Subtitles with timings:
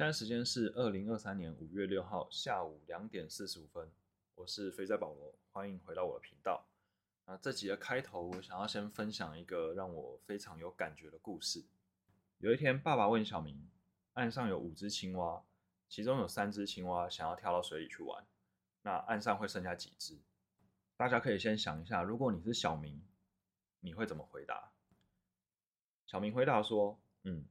[0.00, 3.86] 现在时间是二零二三年五月六号下午两点四十五分，
[4.34, 6.66] 我是肥仔保罗，欢迎回到我的频道。
[7.26, 11.66] 那这集的开头，我想要先分享一个让我非常有感觉的故事。
[12.38, 13.68] 有一天，爸爸问小明，
[14.14, 15.44] 岸上有五只青蛙，
[15.86, 18.24] 其中有三只青蛙想要跳到水里去玩，
[18.80, 20.16] 那岸上会剩下几只？
[20.96, 23.02] 大家可以先想一下，如果你是小明，
[23.80, 24.72] 你会怎么回答？
[26.06, 27.44] 小明回答说：“嗯。”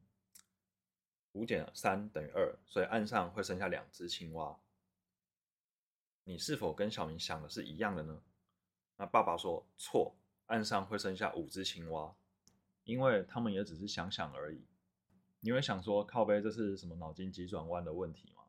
[1.33, 4.59] 五减三等于二，所以岸上会剩下两只青蛙。
[6.23, 8.21] 你是否跟小明想的是一样的呢？
[8.97, 10.15] 那爸爸说错，
[10.47, 12.15] 岸上会剩下五只青蛙，
[12.83, 14.61] 因为他们也只是想想而已。
[15.39, 18.43] 你会想说靠背这是什么脑筋急转弯的问题吗？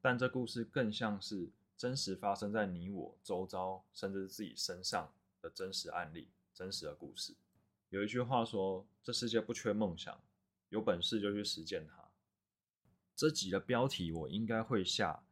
[0.00, 7.34] 但这故事更像是真实发生在你我周遭，甚至自己身上的真实案例、真实的故事。
[7.88, 10.20] 有一句话说：这世界不缺梦想，
[10.68, 11.97] 有本事就去实践它。
[13.18, 15.24] 这集的标题我应该会下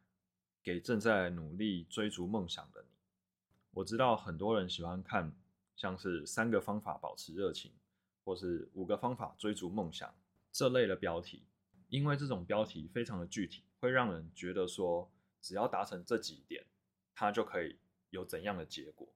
[0.61, 2.89] 给正在努力追逐梦想的你。
[3.71, 5.33] 我知道很多人喜欢看
[5.77, 7.71] 像是三个方法保持热情，
[8.25, 10.13] 或是五个方法追逐梦想
[10.51, 11.45] 这类的标题，
[11.89, 15.09] 因为这种标题非常的具体，会让人觉得说
[15.41, 16.67] 只要达成这几点，
[17.15, 17.79] 它就可以
[18.11, 19.07] 有怎样的结果。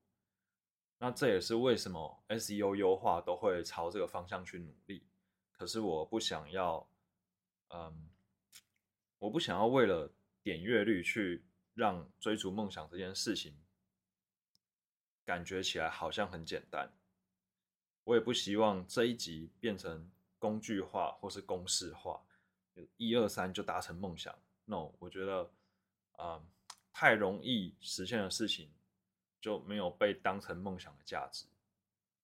[0.98, 5.02] 那这也是为什么 SEO 优化都会朝这个方向去努力。
[5.50, 6.86] 可是我不想要，
[7.70, 8.06] 嗯。
[9.20, 13.54] 我不想要为了点阅率去让追逐梦想这件事情
[15.24, 16.92] 感觉起来好像很简单。
[18.04, 22.24] 我也不希望这一集变成工具化或是公式化，
[22.96, 24.36] 一二三就达成梦想。
[24.64, 25.52] No，我觉得
[26.12, 26.42] 啊，
[26.92, 28.72] 太容易实现的事情
[29.40, 31.46] 就没有被当成梦想的价值。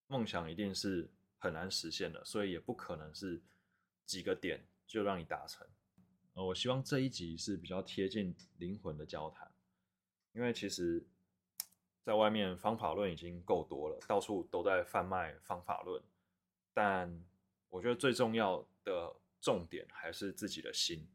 [0.07, 3.43] 梦想一定是很难实现的，所以也不可能是
[4.07, 5.67] 几个点就让你达成。
[6.37, 9.51] 呃，我希望这一集是比较贴近灵魂的交谈，
[10.35, 11.03] 因为其实，
[12.05, 16.03] 在外面方法论已经够多了，到处都在贩卖方法论，
[16.75, 17.25] 但
[17.71, 21.09] 我觉得最重要的重点还是自己的心。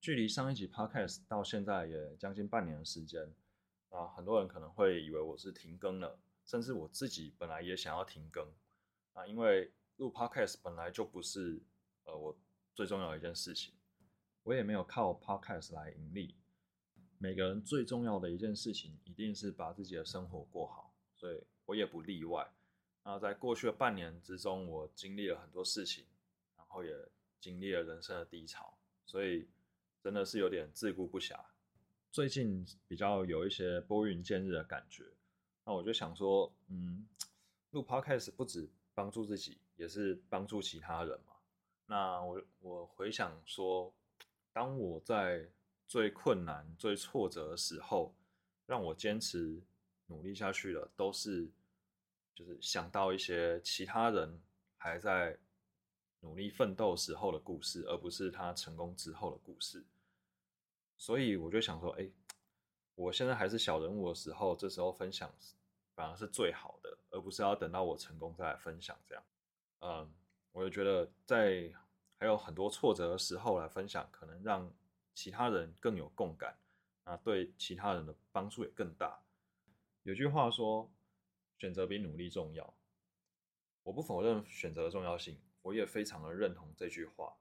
[0.00, 3.34] 距离上一集 Podcast 到现在也将近半年的时间，
[3.90, 8.50] 啊，很多人可能会以为我是停更了，甚至我自己本来也想要停更，
[9.12, 11.60] 啊，因为录 Podcast 本来就不是
[12.04, 12.34] 呃我
[12.74, 13.74] 最重要的一件事情。
[14.42, 16.34] 我也没有靠 podcast 来盈利。
[17.18, 22.50] 每个人最重要的一件事情，一定是把自己的生活过好，所以我也不例外。
[23.04, 26.06] 那在过去的半年之中，我经历了很多事情，
[26.56, 26.90] 然后也
[27.38, 29.46] 经历了人生的低潮，所以
[30.02, 31.38] 真的是有点自顾不暇。
[32.10, 35.04] 最近比较有一些拨云见日的感觉，
[35.66, 37.06] 那我就想说，嗯，
[37.72, 41.34] 录 podcast 不止帮助自己，也是帮助其他人嘛。
[41.84, 43.94] 那我我回想说。
[44.52, 45.48] 当我在
[45.86, 48.14] 最困难、最挫折的时候，
[48.66, 49.62] 让我坚持
[50.06, 51.48] 努力下去的，都是
[52.34, 54.40] 就是想到一些其他人
[54.76, 55.38] 还在
[56.20, 59.84] 努力奋斗时候的故事，而不是他成功之后的故事。
[60.96, 62.10] 所以我就想说，哎，
[62.94, 65.32] 我现在还是小人物的时候，这时候分享
[65.94, 69.24] 反而是最好的，而不是要等到我成功再来分享这样。
[69.80, 70.12] 嗯，
[70.52, 71.72] 我就觉得在。
[72.20, 74.70] 还有很多挫折的时候来分享，可能让
[75.14, 76.54] 其他人更有共感，
[77.04, 79.22] 啊，对其他人的帮助也更大。
[80.02, 80.90] 有句话说，
[81.56, 82.74] 选择比努力重要。
[83.84, 87.34] 我不否认选择的重要性，我也非常的认同这句话。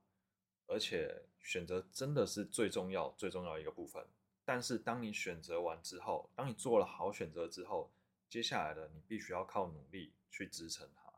[0.65, 4.07] 而且选择真的是最重要、最重要一个部分。
[4.45, 7.91] 但是当你选择完之后，当你做了好选择之后，
[8.29, 11.11] 接下来的你必须要靠努力去支撑它。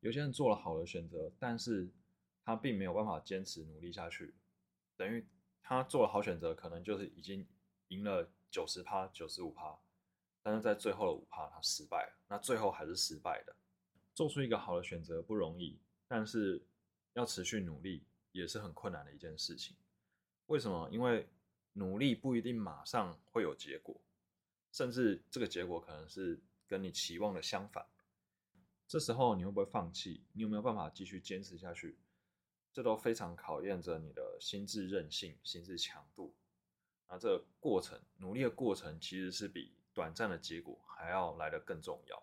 [0.00, 1.90] 有些人做了好的选择，但是。
[2.46, 4.32] 他并没有办法坚持努力下去，
[4.96, 5.26] 等于
[5.60, 7.44] 他做了好选择，可能就是已经
[7.88, 9.76] 赢了九十趴、九十五趴，
[10.44, 13.56] 但是在最后的五趴他失败了，那最后还是失败的。
[14.14, 16.64] 做出一个好的选择不容易，但是
[17.14, 19.76] 要持续努力也是很困难的一件事情。
[20.46, 20.88] 为什么？
[20.92, 21.28] 因为
[21.72, 24.00] 努力不一定马上会有结果，
[24.70, 27.84] 甚至这个结果可能是跟你期望的相反。
[28.86, 30.24] 这时候你会不会放弃？
[30.32, 31.98] 你有没有办法继续坚持下去？
[32.76, 36.34] 这都非常考验着你的心智韧性、心智强度。
[37.08, 42.22] 那这个过程，努力的过程，其实是比短暂的结果还要来得更重要。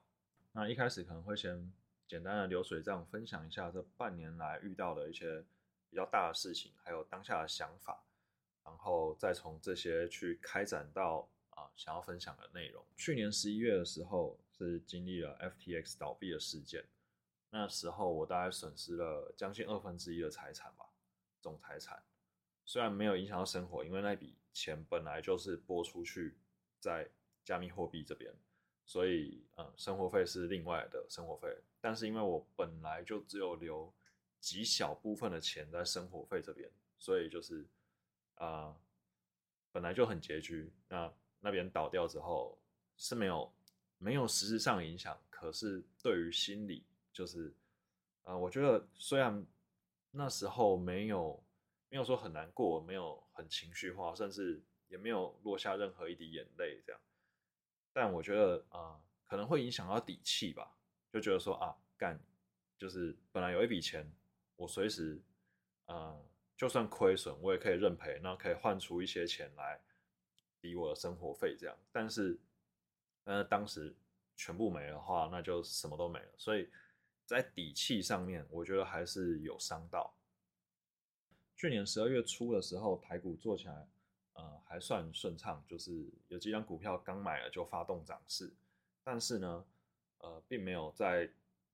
[0.52, 1.74] 那一开始可能会先
[2.08, 5.44] 简单的流水账分享一下这半年来遇到的一些
[5.90, 8.04] 比较大的事情，还有当下的想法，
[8.64, 12.86] 然后再从这些去开展到啊想要分享的内容。
[12.96, 16.86] 去年十一月的时候，是经历了 FTX 倒闭的事件。
[17.56, 20.90] 那时候我大概损失了将近二分之一的财产吧，
[21.40, 22.04] 总财产。
[22.66, 26.36] 虽然没有影响到生活，因为那笔钱本来就是拨出去
[26.80, 27.08] 在
[27.44, 28.34] 加密货币这边，
[28.88, 31.56] 所以嗯，生活费是另外的生活费。
[31.80, 33.94] 但是因为我本来就只有留
[34.40, 36.68] 极小部分的钱在生活费这边，
[36.98, 37.64] 所以就是
[38.34, 38.76] 啊，
[39.72, 40.74] 本来就很拮据。
[40.90, 42.58] 那那边倒掉之后
[42.98, 43.54] 是没有
[44.00, 46.84] 没有实质上影响，可是对于心理
[47.14, 47.56] 就是
[48.24, 49.46] 啊，我觉得虽然
[50.12, 51.42] 那时候没有。
[51.90, 57.00] 没有说很难过，没有很情绪化，甚至也没有落下任何一滴眼泪这样。
[57.94, 60.76] 但我觉得啊，可能会影响到底气吧，
[61.12, 62.20] 就觉得说啊，干，
[62.80, 64.12] 就是本来有一笔钱，
[64.56, 65.22] 我随时，
[65.86, 66.20] 呃，
[66.58, 69.80] 就算亏损，我也可以认赔，那可以换出一些钱来
[70.60, 71.78] 抵我的生活费这样。
[71.92, 72.40] 但是，
[73.26, 73.96] 呃，当时
[74.36, 76.34] 全部没的话，那就什么都没了。
[76.40, 76.68] 所以
[77.26, 80.14] 在底气上面，我觉得还是有伤到。
[81.56, 83.88] 去年十二月初的时候，台股做起来，
[84.34, 88.52] 呃，还算顺畅，就是有几张股票刚买了就发动涨势，
[89.04, 89.66] 但是呢，
[90.18, 91.30] 呃，并没有在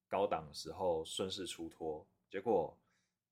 [0.07, 2.77] 高档的时候顺势出脱，结果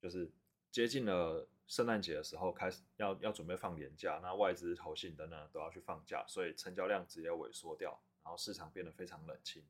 [0.01, 0.31] 就是
[0.71, 9.63] 接近了圣诞节的时候，开始要要准备放年假，那外资、投信等等都要去放假，所以成交量直接萎缩掉，然后市场变得非常冷清，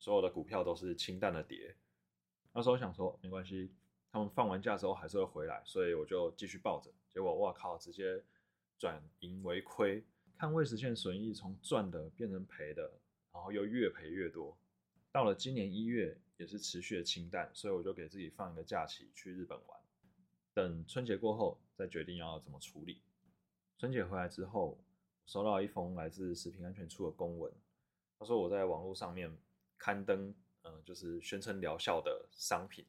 [0.00, 1.76] 所有的股票都是清淡的跌。
[2.52, 3.70] 那时候想说，没关系。
[4.14, 6.92] 他们放完假之后还是会回来，所以我就继续抱着。
[7.08, 8.22] 结果哇靠，直接
[8.78, 10.04] 转盈为亏，
[10.36, 12.82] 看未实现损益从赚的变成赔的，
[13.32, 14.54] 然后又越赔越多。
[15.10, 19.80] 到了今年一月也是持续的清淡，所以我就给自己放一个假期去日本玩，
[20.52, 23.00] 等春节过后再决定要怎么处理。
[23.78, 24.78] 春节回来之后，
[25.24, 27.50] 收到一封来自食品安全处的公文，
[28.18, 29.34] 他说我在网络上面
[29.78, 32.86] 刊登，嗯，就是宣称疗效的商品。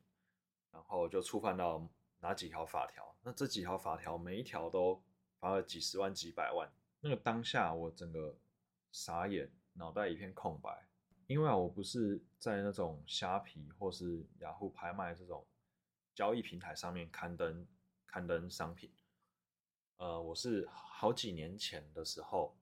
[0.72, 1.88] 然后就触犯到
[2.20, 3.16] 哪几条法条？
[3.22, 5.00] 那这几条法条每一条都
[5.38, 6.68] 罚了几十万、几百万。
[7.00, 8.36] 那个当下我整个
[8.92, 10.88] 傻眼，脑袋一片空白。
[11.28, 15.46] 因为，我不是在那种虾皮或是雅虎拍卖这种
[16.16, 17.68] 交易平台上面刊登
[18.08, 18.92] 刊登商品。
[19.98, 22.58] 呃，我是好几年前的时候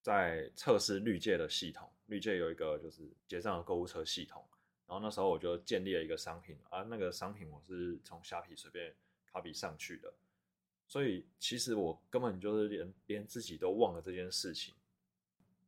[0.00, 1.90] 在测试绿界的系统。
[2.06, 4.44] 绿界有一个就是结账的购物车系统。
[4.86, 8.94] 然后那时候我就建立了一个商品啊，那个商品我是从虾皮随便
[9.32, 10.12] copy 上去的，
[10.86, 14.74] 所以其实我根本就是连连自己都忘了这件事情。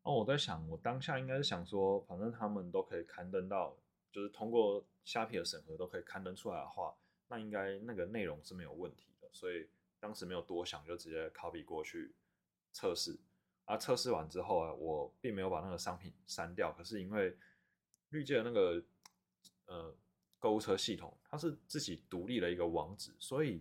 [0.03, 3.75] 哦，我在想，我当下应该是想说，反正他们都可以刊登到，
[4.13, 6.95] 就是通过虾皮的审核都可以刊登出来的话，
[7.29, 9.29] 那应该那个内容是没有问题的。
[9.33, 9.67] 所以
[9.99, 12.13] 当时没有多想，就直接 copy 过去
[12.73, 13.19] 测试。
[13.67, 17.37] 啊，测试完之后啊，我并没有把那个商品删掉，可是因为
[18.09, 18.83] 绿界那个。
[19.69, 19.93] 呃，
[20.39, 23.61] 购物车系统它是自己独立的一个网址，所以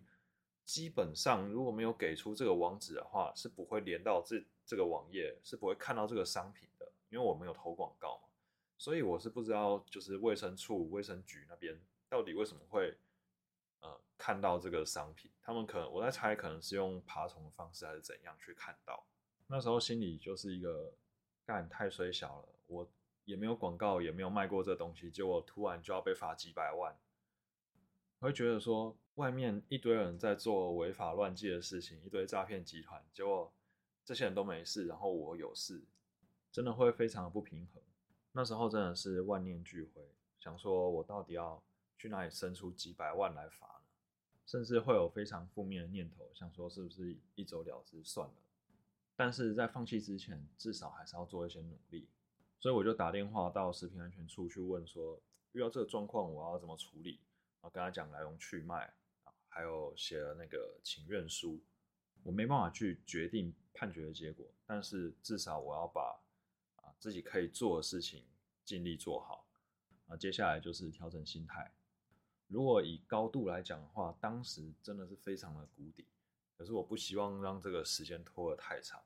[0.64, 8.30] 基本上如果没有给出这个网址的话，是不会连到这这个网页，是不会看到这个商品的，因为我没有投广告嘛，
[8.78, 11.76] 所以我是不知道就是卫生处、卫生局那边
[12.08, 12.96] 到底为什么会
[13.80, 19.04] 呃看到这个商品，他们可能我在猜，可能是用爬虫的方式还是怎样去看到，
[19.48, 20.94] 那时候心里就是一个
[21.46, 22.90] 干太衰小了，我。
[23.26, 26.96] 也没有广告，也没有卖过这东西，结果突然就要被罚几百万，
[28.20, 33.52] 我会觉得说，外面一堆人在做违法乱纪的事情，一堆诈骗集团，结果
[34.04, 35.84] 这些人都没事，然后我有事，
[36.52, 37.82] 真的会非常的不平衡。
[38.34, 40.08] 那时候真的是万念俱灰，
[40.40, 41.64] 想说我到底要
[41.98, 43.88] 去哪里生出几百万来罚呢？
[44.46, 48.36] 甚至会有非常负面的念头，想说是不是一走了之算了？
[49.16, 52.08] 但是在放弃之前，至少还是要做一些努力。
[52.60, 57.20] 所以我就打电话到食品安全处去问说，遇到这个状况我要怎么处理？
[57.62, 58.94] 然后跟他讲来龙去脉
[59.24, 61.62] 啊，还有写了那个请愿书。
[62.24, 66.20] 我没办法去决定判决的结果，但是至少我要把
[66.78, 68.24] 啊自己可以做的事情
[68.64, 69.46] 尽力做好。
[70.08, 71.72] 啊，接下来就是调整心态。
[72.48, 76.06] 如果以高度来讲的话，当时真的是非常的谷底，
[76.58, 79.02] 可是我不希望让这个时间拖得太长，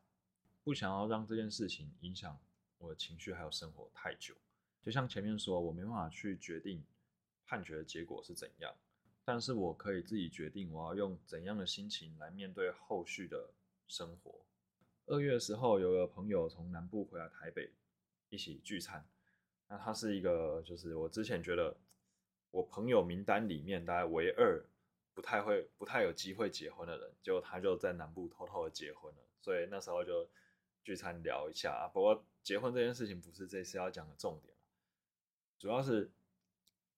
[0.64, 2.40] 不想要让这件事情影响。
[2.78, 4.34] 我的情绪还有生活太久，
[4.82, 6.82] 就像前面说，我没办法去决定
[7.46, 8.74] 判决的结果是怎样，
[9.26, 13.52] 但是我可以自己决定我要用怎样的心情来面对后续的
[13.86, 14.46] 生活。
[15.08, 17.70] 二月的时候，有个朋友从南部回来台北
[18.30, 19.06] 一起聚餐，
[19.68, 21.76] 那他是一个就是我之前觉得
[22.50, 24.64] 我朋友名单里面大概唯二
[25.20, 30.30] 不太会、不太有机会结婚的人，结果他就在南部偷偷的结婚了，所以那时候就
[30.82, 32.24] 聚餐聊一下，不过。
[32.42, 34.56] 结婚这件事情不是这次要讲的重点
[35.60, 36.10] 主要是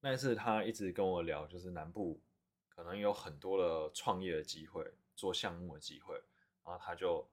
[0.02, 2.22] 那次他一直跟我聊，就是南部
[2.70, 6.14] 可能有很多的创业的机会，做项目的机会，
[6.64, 7.28] 然后他就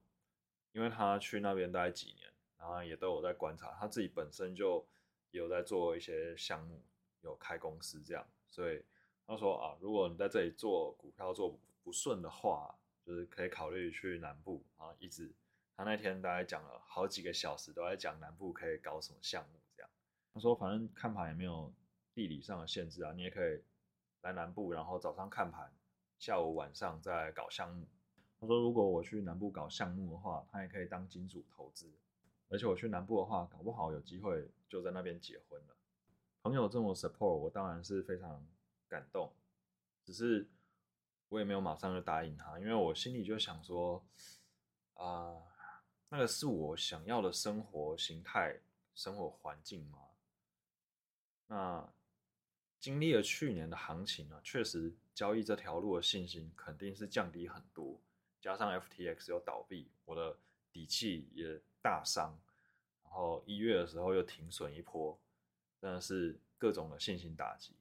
[0.73, 4.85] 因为他去那边待几年，然后也都有在观察，他自己本身就
[5.31, 6.81] 有在做一些项目，
[7.21, 8.83] 有开公司这样，所以
[9.29, 12.73] 他说啊，如果你在这里做股票做不顺的话，
[13.05, 15.31] 就是可以考虑去南部啊，一直
[15.77, 19.91] 他那天大概讲了好几个小时，都在讲南部可以搞什么项目这样。
[20.33, 21.71] 他说反正看盘也没有
[22.15, 23.61] 地理上的限制啊，你也可以
[24.21, 25.71] 来南部，然后早上看盘。
[26.17, 27.87] 下午晚上在搞项目，
[28.39, 31.87] 他说如果我去南部搞项目的话，他也可以当金主投资，
[32.49, 35.75] 而且我去南部的话，搞不好有机会就在那边结婚了。
[36.41, 38.43] 朋友这么 support 我，当然是非常
[38.89, 39.31] 感动，
[40.03, 40.49] 只是
[41.29, 44.03] 我也没有马上就答应他，因为我心里就想说，
[44.95, 45.37] 啊，
[46.09, 48.59] 那个是我想要的生活形态、
[48.93, 49.99] 生活环境吗？
[51.47, 51.93] 那。
[52.79, 57.99] 经历了去年的行情啊，确实交易这条路的信心肯定是降低很多。
[58.39, 60.39] 加上 FTX 又倒闭，我的
[60.71, 62.39] 底气也大伤。
[63.03, 65.19] 然后一月的时候又停损一波，
[65.81, 67.75] 真的是各种的信心打击。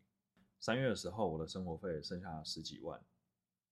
[0.60, 3.00] 三月的时候，我的生活费剩下十几万，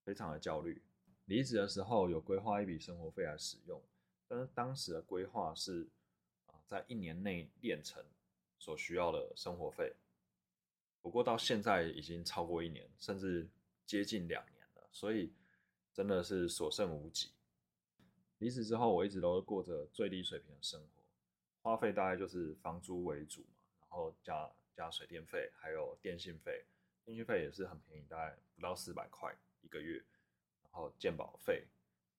[0.05, 0.83] 非常的焦虑。
[1.25, 3.83] 离职的时候有规划一笔生活费来使用，
[4.28, 5.88] 但是当时的规划是
[6.47, 8.05] 啊，在一年内练成
[8.59, 9.95] 所需要的生活费。
[11.02, 13.49] 不过到现在已经超过一年，甚至
[13.85, 15.33] 接近两年了，所以
[15.93, 17.33] 真的是所剩无几。
[18.38, 21.02] 离职之后，我一直都过着最低水平的生活，
[21.62, 26.64] 花费大概就是房租为主嘛，然后加加水电费，还有电信费，
[27.06, 30.04] 进去费也是很便宜，大概不到四百块一个月，
[30.64, 31.68] 然后健保费，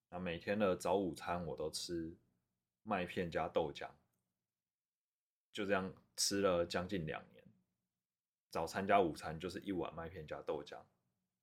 [0.09, 2.15] 那每天的早午餐我都吃
[2.83, 3.89] 麦片加豆浆，
[5.51, 7.43] 就这样吃了将近两年。
[8.49, 10.79] 早餐加午餐就是一碗麦片加豆浆，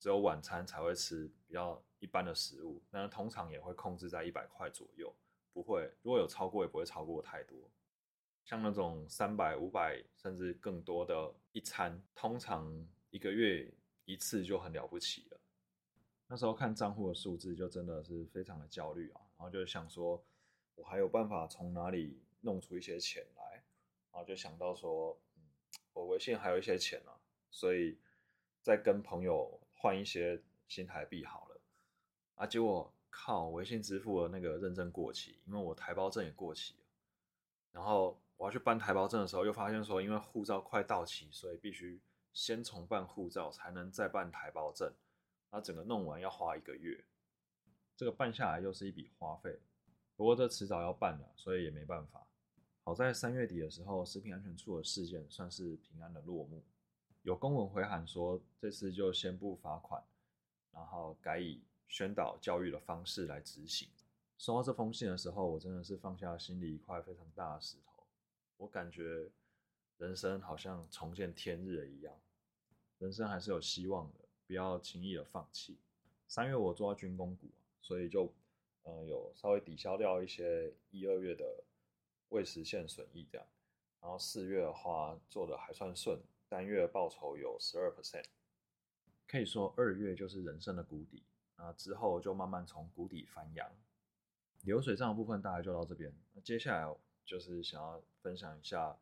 [0.00, 5.14] 只有晚餐才会吃比较一般的食物，那通常也会控制在一百块左右，
[5.52, 7.70] 不会如果有超过也不会超过太多。
[8.46, 13.72] 像那种三百、五百甚至更多的一餐，通常一个月
[14.06, 15.40] 一次就很了不起了。
[16.26, 20.20] 那时候看账户的数字就真的是非常的焦虑啊，然后就想说，
[20.74, 23.62] 我还有办法从哪里弄出一些钱来，
[24.10, 25.16] 然后就想到说。
[25.92, 27.12] 我微信还有一些钱呢，
[27.52, 27.96] 所以
[28.62, 31.60] 再跟朋友换一些新台币好了。
[32.34, 36.84] 啊，结果靠微信支付的那个认证过期，因为我台胞证也过期了。
[37.70, 42.00] 然后我要去办台胞证的时候，又发现说，因为护照快到期，所以必须
[42.34, 44.92] 先重办护照，才能再办台胞证。
[45.50, 47.04] 那整个弄完要花一个月，
[47.96, 49.60] 这个办下来又是一笔花费。
[50.16, 52.26] 不过这迟早要办的，所以也没办法。
[52.82, 56.62] 好在三月底的时候，食品安全处的事件算是平安的落幕。
[57.22, 60.04] 有公文回函说，这次就先不罚款，
[60.72, 63.88] 然后改以宣导教育的方式来执行。
[64.36, 68.04] 收到这封信的时候，我真的是放下心里一块非常大的石头。
[68.58, 69.30] 我感觉
[69.98, 72.14] 人生好像重见天日了一样，
[72.98, 75.78] 人生还是有希望的，不要轻易的放弃。
[76.28, 78.32] 三月我做到军工股，所以就
[78.82, 81.64] 呃有稍微抵消掉一些一二月的。
[82.30, 83.46] 未实现损益这样，
[84.00, 88.24] 然后四月的话做的还算顺，单月报酬有十二 percent，
[89.28, 91.22] 可以说二月就是人生的谷底，
[91.54, 93.70] 啊之后就慢慢从谷底翻扬。
[94.62, 98.98] 流水账的部分大概就到这边，那接下来就是想要分享一下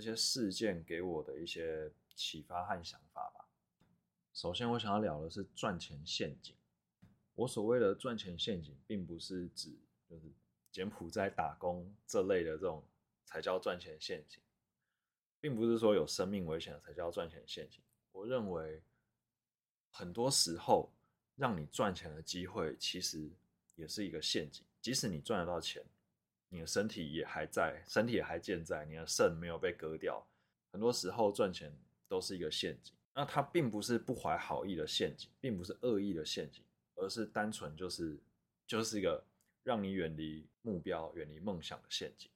[0.00, 3.48] 这些事件给我的一些启发和想法吧。
[4.32, 6.56] 首先我想要聊的是赚钱陷阱，
[7.34, 9.76] 我所谓的赚钱陷阱，并不是指
[10.08, 10.32] 就是。
[10.72, 12.86] 柬埔寨打工这类的这种
[13.24, 14.40] 才叫赚钱陷阱，
[15.40, 17.82] 并不是说有生命危险才叫赚钱陷阱。
[18.12, 18.80] 我认为
[19.90, 20.88] 很多时候
[21.34, 23.28] 让你赚钱的机会其实
[23.74, 24.64] 也是一个陷阱。
[24.80, 25.84] 即使你赚得到钱，
[26.50, 30.22] 你的身体也还在，身体也还健在，你的肾没有被割掉。
[30.70, 31.74] 很多时候赚钱
[32.06, 32.94] 都是一个陷阱。
[33.14, 36.62] 那它并不是不怀好意的陷阱，并不是恶意的陷阱，
[36.96, 38.20] 而是单纯就是
[38.66, 39.24] 就是一个。
[39.62, 42.30] 让你远离目标、远离梦想的陷阱。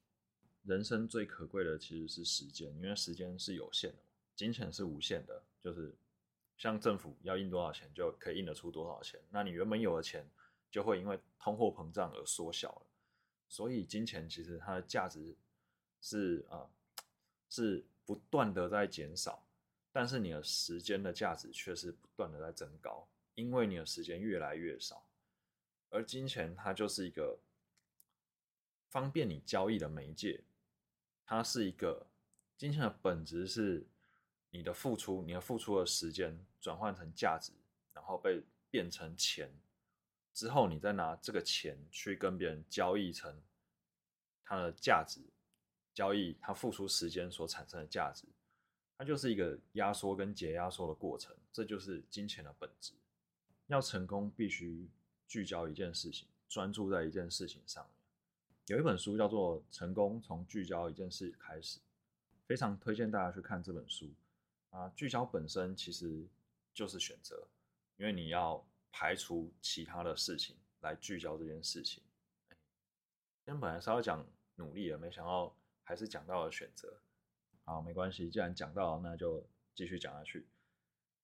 [0.61, 3.97] 人生最可贵的其实是时间，因为时间是有限的，
[4.35, 5.43] 金钱是无限的。
[5.59, 5.91] 就是
[6.55, 9.19] 像政府要印多少钱，就可以印得出多少钱。
[9.31, 10.23] 那你原本有的钱，
[10.69, 12.85] 就会因为通货膨胀而缩小了。
[13.47, 15.35] 所以金钱其实它的价值
[16.01, 16.69] 是啊，
[17.49, 19.47] 是不断的在减少，
[19.91, 25.07] 但是你的时间的价值却是不断的在增高，因为你的时间越来越少。
[25.89, 27.39] 而金钱它就是一个
[28.89, 30.43] 方便你交易的媒介，
[31.25, 32.07] 它是一个
[32.57, 33.85] 金钱的本质是
[34.49, 37.53] 你的付出，你的付出的时间转换成价值，
[37.93, 39.49] 然后被变成钱，
[40.35, 43.41] 之后你再拿这个钱去跟别人交易成
[44.43, 45.21] 它的价值，
[45.93, 48.27] 交易它付出时间所产生的价值，
[48.97, 52.91] 它就是一个压缩跟解压缩的过程，这就是金钱的本质。
[53.67, 54.87] 要成功，必须
[55.25, 57.93] 聚焦一件事情，专注在一件事情上面。
[58.67, 61.79] 有一本书叫做《成功从聚焦一件事开始》，
[62.45, 64.11] 非常推荐大家去看这本书。
[64.69, 66.27] 啊，聚焦本身其实
[66.73, 67.47] 就是选择，
[67.95, 68.63] 因为你要
[68.97, 72.01] 排除其他的事情来聚焦这件事情。
[73.43, 74.25] 今天本来是要讲
[74.55, 77.01] 努力的，没想到还是讲到了选择。
[77.65, 80.47] 好，没关系，既然讲到了，那就继续讲下去。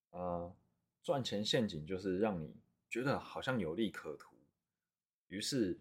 [0.09, 0.53] 呃。
[1.01, 2.55] 赚钱陷阱就是让你
[2.87, 4.35] 觉得好像有利可图，
[5.29, 5.79] 于是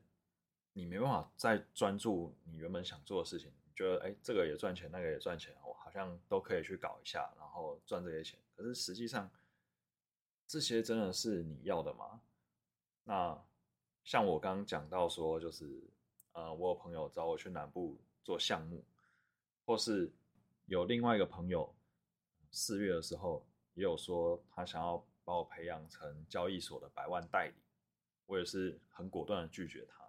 [0.73, 3.53] 你没办法再专注你原本想做的事情。
[3.77, 8.41] 觉得哎，这个也赚钱，那个也赚钱，我好像都可以去搞一下，然后赚这些钱。
[8.55, 9.31] 可是实际上，
[10.51, 12.21] 这些真的是你要的吗？
[13.05, 13.41] 那
[14.03, 15.81] 像我刚刚讲到说，就是
[16.33, 18.85] 呃，我有朋友找我去南部做项目，
[19.65, 20.13] 或是
[20.67, 21.73] 有另外一个朋友
[22.51, 25.07] 四月的时候也有说他想要。
[25.23, 27.55] 把我培养成交易所的百万代理，
[28.27, 30.03] 我也是很果断的拒绝他。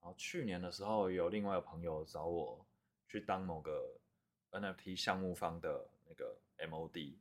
[0.00, 2.66] 然后去年的时候，有另外一个朋友找我
[3.08, 3.98] 去当某个
[4.50, 7.16] NFT 项目方的那个 MOD，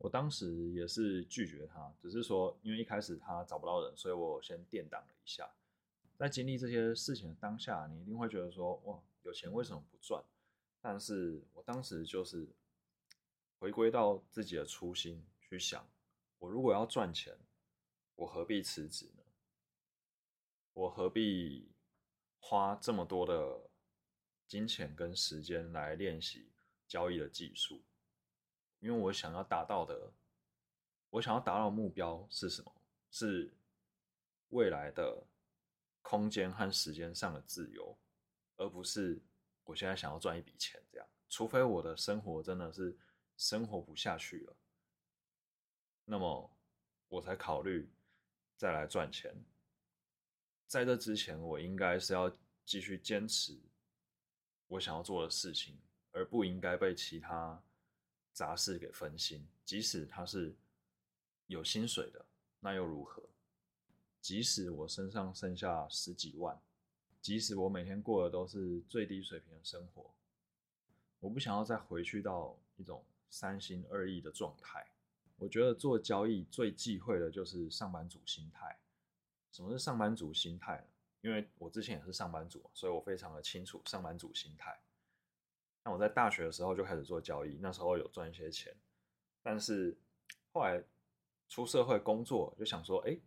[0.00, 5.50] 我当时也是拒绝他，只是说因为一开始他找不到人，所以我先垫档了一下。
[6.16, 10.24] 在经历这些事情的当下，你一定会觉得说，哇，有钱为什么不赚？
[10.80, 12.48] 但是我当时就是
[13.58, 15.86] 回归到自己的初心去想。
[16.38, 17.36] 我如果要赚钱，
[18.14, 19.22] 我何必辞职呢？
[20.72, 21.70] 我何必
[22.38, 23.68] 花这么多的
[24.46, 26.50] 金钱跟时间来练习
[26.88, 27.82] 交易的技术？
[28.80, 30.12] 因为我想要达到的，
[31.10, 32.72] 我想要达到的目标是什么？
[33.10, 33.52] 是
[34.50, 35.26] 未来的
[36.02, 37.96] 空间和时间上的自由，
[38.56, 39.20] 而不是
[39.64, 40.82] 我现在想要赚一笔钱。
[40.90, 42.96] 这样，除非我的生活真的是
[43.36, 44.56] 生活不下去了。
[46.04, 46.50] 那么
[47.08, 47.88] 我才考虑
[48.56, 49.34] 再来赚钱。
[50.66, 52.32] 在这之前，我应该是要
[52.64, 53.60] 继续坚持
[54.68, 55.76] 我想要做的事情，
[56.12, 57.60] 而不应该被其他
[58.32, 59.46] 杂事给分心。
[59.64, 60.54] 即使他是
[61.46, 62.24] 有薪水的，
[62.60, 63.22] 那又如何？
[64.20, 66.60] 即使我身上剩下十几万，
[67.22, 70.10] 即使我每天过的都是最低水平的生活，
[71.20, 74.86] 我不想要再回去到一种三心二意的状态。
[75.38, 78.78] 我觉得做交易最忌讳的就是上班族心态。
[79.50, 80.86] 什么是上班族心态呢？
[81.22, 84.78] 因为我之前也是上班族，所以我非常的清楚上班族心态。
[85.82, 88.74] 那我在大学的时候就开始做交易，那时候有赚一些钱，
[89.42, 89.96] 但是
[90.52, 90.82] 后来
[91.48, 93.18] 出社会工作，就想说，哎，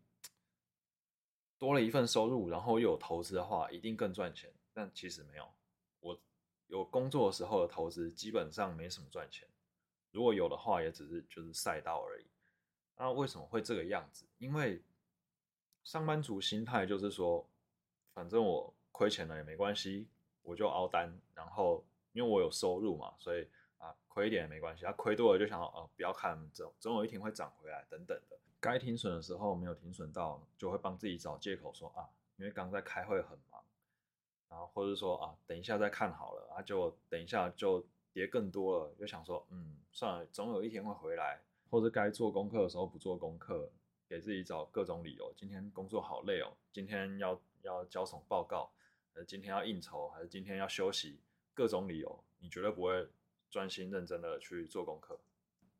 [1.58, 4.54] 多了一份收入，然后又有投资的话，一定更赚钱。
[4.74, 5.52] 但其实没有，
[6.00, 6.20] 我
[6.68, 9.48] 有工作的时候的投资基本上没什么赚钱。
[10.12, 12.26] 如果有的话，也只是就是赛道而已。
[12.96, 14.26] 那为什么会这个样子？
[14.38, 14.82] 因为
[15.84, 17.48] 上班族心态就是说，
[18.14, 20.08] 反正我亏钱了也没关系，
[20.44, 21.20] 我就熬单。
[21.34, 23.48] 然后因为我有收入嘛，所以
[23.78, 24.86] 啊亏一点也没关系。
[24.86, 28.38] 啊亏多了就想哦不要看，总总有一天会涨回来等等的。
[28.60, 33.62] 该停损的时候没有停损到，就会帮自己找借口说啊，因为刚在开会很忙，
[34.50, 37.86] 然后或者说啊等一下再看好了，啊就等一下就。
[38.14, 41.42] 跌更多了，就想说，嗯，算了，总有一天会回来。
[41.72, 43.72] 或者该做功课的时候不做功课，
[44.08, 45.34] 给自己找各种理由。
[45.36, 48.72] 今天工作好累哦，今天要要交什么报告？
[49.16, 51.20] 呃，今天要应酬，还是今天要休息？
[51.54, 53.08] 各种理由，你绝对不会
[53.50, 55.20] 专心认真的去做功课。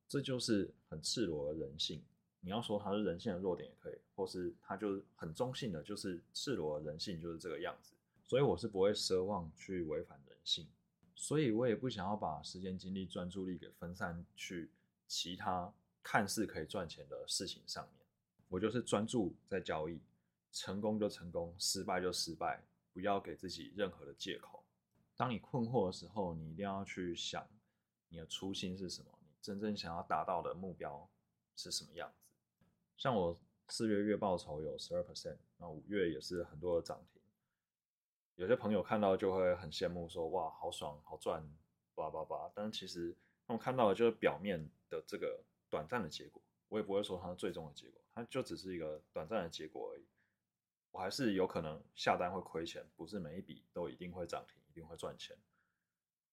[0.08, 2.04] 这就是很赤裸的人性。
[2.42, 7.94] 你要说它是人性的弱点也可以，或是它就是很中性的，就是赤裸的人性就是这个样子。
[8.26, 10.68] 所以我是不会奢望去违反人性。
[11.16, 14.70] 所以我也不想要把时间、精力、专注力给分散去
[15.08, 18.06] 其他看似可以赚钱的事情上面。
[18.50, 20.00] 我就是专注在交易，
[20.52, 22.62] 成功就成功，失败就失败，
[22.94, 24.63] 不要给自己任何的借口。
[25.16, 27.48] 当你困惑的时候，你一定要去想
[28.10, 31.10] 你的初心是什么，你真正想要达到的目标
[31.56, 32.26] 是什么样子。
[32.98, 37.22] 像我四月月报酬有十二 percent，那五月也是很多的涨停。
[38.36, 41.48] 有些朋友看到就会很羡慕，说哇，好爽，好赚，
[41.94, 42.52] 叭叭叭。
[42.56, 50.06] 但是其实他们看到的就是表面的这个短暂的结果，我也不会说它是最终的结果，它就只是一个短暂的结果而已。
[50.90, 55.38] 我还是有可能下单会亏钱，不是每一笔都一定会涨停，一定会赚钱。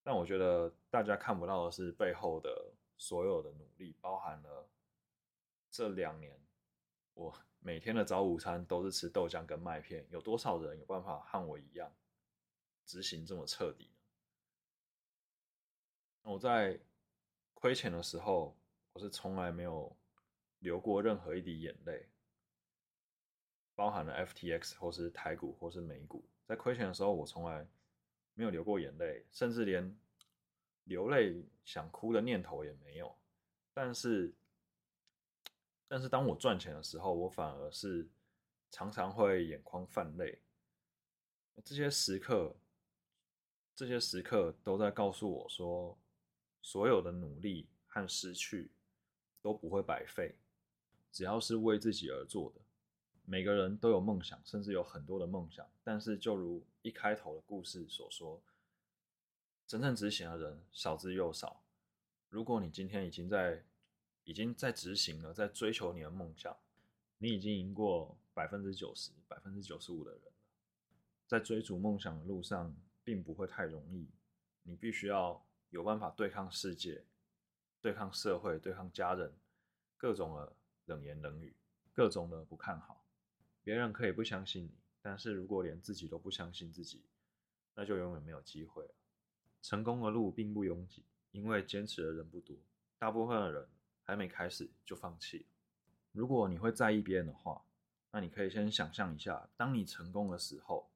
[0.02, 4.66] 但我觉得大家看不到的是背后的所有的努力，包含了
[5.70, 6.40] 这两年
[7.12, 11.94] 我每天的早午餐都是吃豆浆跟麦片，有多少人有办法和我一样
[12.86, 13.90] 执行这么彻底
[16.22, 16.32] 呢？
[16.32, 16.80] 我在
[17.52, 18.56] 亏钱的时候，
[18.94, 19.94] 我是从来没有
[20.60, 22.08] 流过任何一滴眼泪，
[23.74, 27.68] 包含了 FTX 或是台股或是美股，在亏钱的时候，我从来
[28.40, 29.94] 没有流过眼泪，甚至连
[30.84, 33.14] 流泪想哭的念头也没有。
[33.74, 34.32] 但是，
[35.86, 38.08] 但是当我赚钱的时候，我反而是
[38.70, 40.40] 常常会眼眶泛泪。
[41.62, 42.56] 这些时刻，
[43.76, 45.98] 这些时刻都在告诉我说，
[46.62, 48.70] 所有的努力和失去
[49.42, 50.34] 都不会白费。
[51.12, 52.60] 只要是为自己而做的，
[53.26, 55.70] 每个人都有梦想，甚至有很多的梦想。
[55.84, 58.42] 但是，就如一开头的故事所说，
[59.66, 61.62] 真正执行的人少之又少。
[62.28, 63.64] 如果你今天已经在
[64.24, 66.56] 已经在执行了，在追求你的梦想，
[67.18, 70.32] 你已经赢过百分之九十、百分之九十五的人了。
[71.26, 74.08] 在追逐梦想的路上，并不会太容易。
[74.62, 77.04] 你必须要有办法对抗世界、
[77.80, 79.32] 对抗社会、对抗家人，
[79.96, 81.56] 各种的冷言冷语，
[81.92, 83.04] 各种的不看好。
[83.62, 87.04] 别人可以不相信你，但是如果连自己都不相信自己，
[87.74, 88.94] 那就永远没有机会了。
[89.62, 92.56] 成功的路并不拥挤，因为坚持的人不多，
[92.98, 93.68] 大部分的人。
[94.02, 95.44] 还没开始就放弃了。
[96.10, 97.64] 如果你会在意别人的话，
[98.10, 100.90] 那你可以先想象一下，当你成功的时候，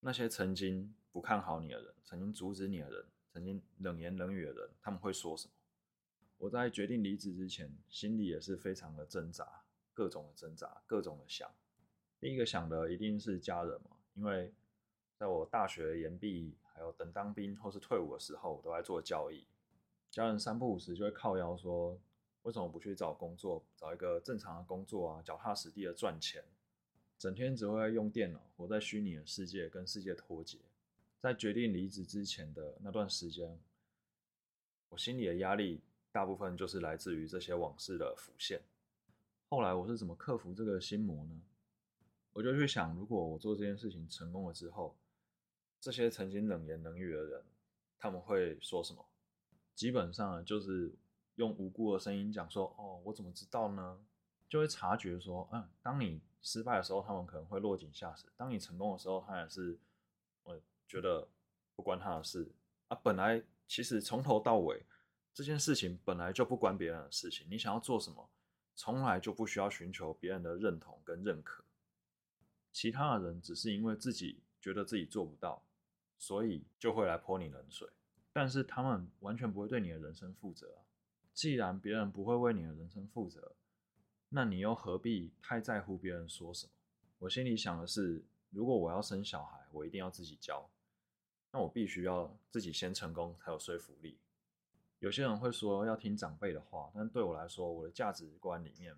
[0.00, 5.52] 那些曾经不看好你的人，曾经阻止你的人，曾经冷言冷语的人，他们会说什么？
[6.38, 11.54] 我在决定离职之前，心里也是非常的挣扎，各种的挣扎，各种的想。
[12.22, 14.54] 第一个想的一定是家人嘛，因为
[15.18, 19.44] 在我大学研毕，还有等当兵或是退伍的时候，我都在做交易，
[20.08, 21.98] 家人三不五时就会靠腰说。
[22.42, 25.22] 为什么不去找工作，找一个正常的工作啊？
[25.22, 26.44] 脚踏实地的赚钱，
[27.18, 30.58] 整天只会用电脑，活在虚拟的世界，跟世界脱节。
[31.20, 33.58] 在决定离职之前的那段时间，
[34.90, 35.80] 我心里的压力
[36.12, 38.60] 大部分就是来自于这些往事的浮现。
[39.48, 41.40] 后来我是怎么克服这个心魔呢？
[42.32, 44.96] 我就去想，如果我做这件事情成功了之后，
[45.80, 47.44] 这些曾经冷言冷语的人，
[47.98, 49.04] 他们会说什么？
[49.74, 50.94] 基本上就是。
[51.36, 53.98] 用无辜的声音讲说：“哦，我怎么知道呢？”
[54.50, 59.78] 就会察觉说：“嗯，当你失败的时候，他们可能会落井下石；当你成功的时候，他也是，
[60.42, 61.26] 我觉得
[61.74, 62.52] 不关他的事
[62.88, 63.00] 啊。
[63.02, 64.84] 本来其实从头到尾
[65.32, 67.46] 这件事情本来就不关别人的事情。
[67.48, 68.28] 你想要做什么，
[68.74, 71.61] 从来就不需要寻求别人的认同跟认可。
[72.72, 75.62] 其他的人只是因为自己觉得自己做不到，
[76.18, 77.88] 所以就会来泼你冷水。
[78.32, 80.78] 但是他们完全不会对你的人生负责。”
[81.34, 83.54] 既然别人不会为你的人生负责，
[84.28, 86.72] 那你又何必太在乎别人说什么？
[87.20, 90.68] 我心里想的是，如果我要生小孩，我一定要自己教，
[91.50, 94.18] 那我必须要自己先成功才有说服力。
[94.98, 98.94] 有些人会说要听长辈的话，但对我来说，我的价值观里面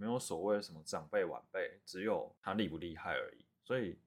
[0.00, 3.44] 没有所谓什么长辈晚辈，只有他厉不厉害而已。
[3.64, 3.98] 所以，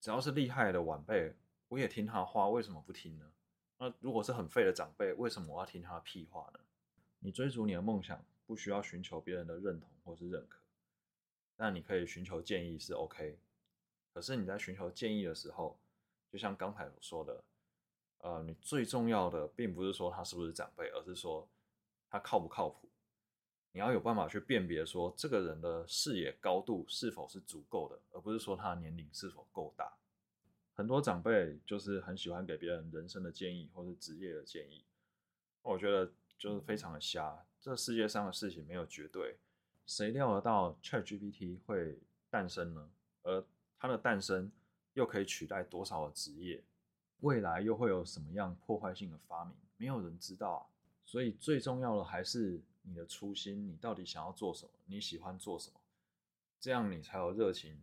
[0.00, 1.34] 只要是厉害的晚辈，
[1.66, 3.28] 我也听他话，为什么不听呢？
[3.78, 6.60] 那如果是很废的长辈，为什么我要听他屁话呢？
[7.18, 10.62] 你追逐你的梦想，不需要寻求别人的认同或是认可，
[11.56, 13.36] 但你可以寻求建议是 OK。
[14.14, 15.76] 可是你在寻求建议的时候，
[16.30, 17.44] 就像刚才所说的，
[18.18, 21.48] 呃，你最重要的并不是说他是不是长辈，而是说
[22.08, 22.88] 他靠不靠谱。
[23.72, 29.92] 你要有办法去辨别说这个人的视野高度是否是足够的，而不是说他的年龄是否够大。
[30.74, 34.84] 很多长辈就是很喜欢给别人人生的建议或是职业的建议，
[35.62, 36.12] 我觉得。
[36.38, 39.38] 就是非常的瞎，这世界上的事情没有绝对，
[39.86, 42.90] 谁料得到 ChatGPT 会诞生呢？
[43.22, 43.44] 而
[43.78, 44.50] 它的诞生
[44.94, 46.64] 又可以取代多少的职业？
[47.20, 49.54] 未来又会有什么样破坏性的发明？
[49.76, 50.66] 没有人知道啊。
[51.04, 54.72] 所以最重要的还是你的初心，你到底想要做什么？
[54.86, 55.80] 你喜欢做什么？
[56.60, 57.80] 这样你才有热情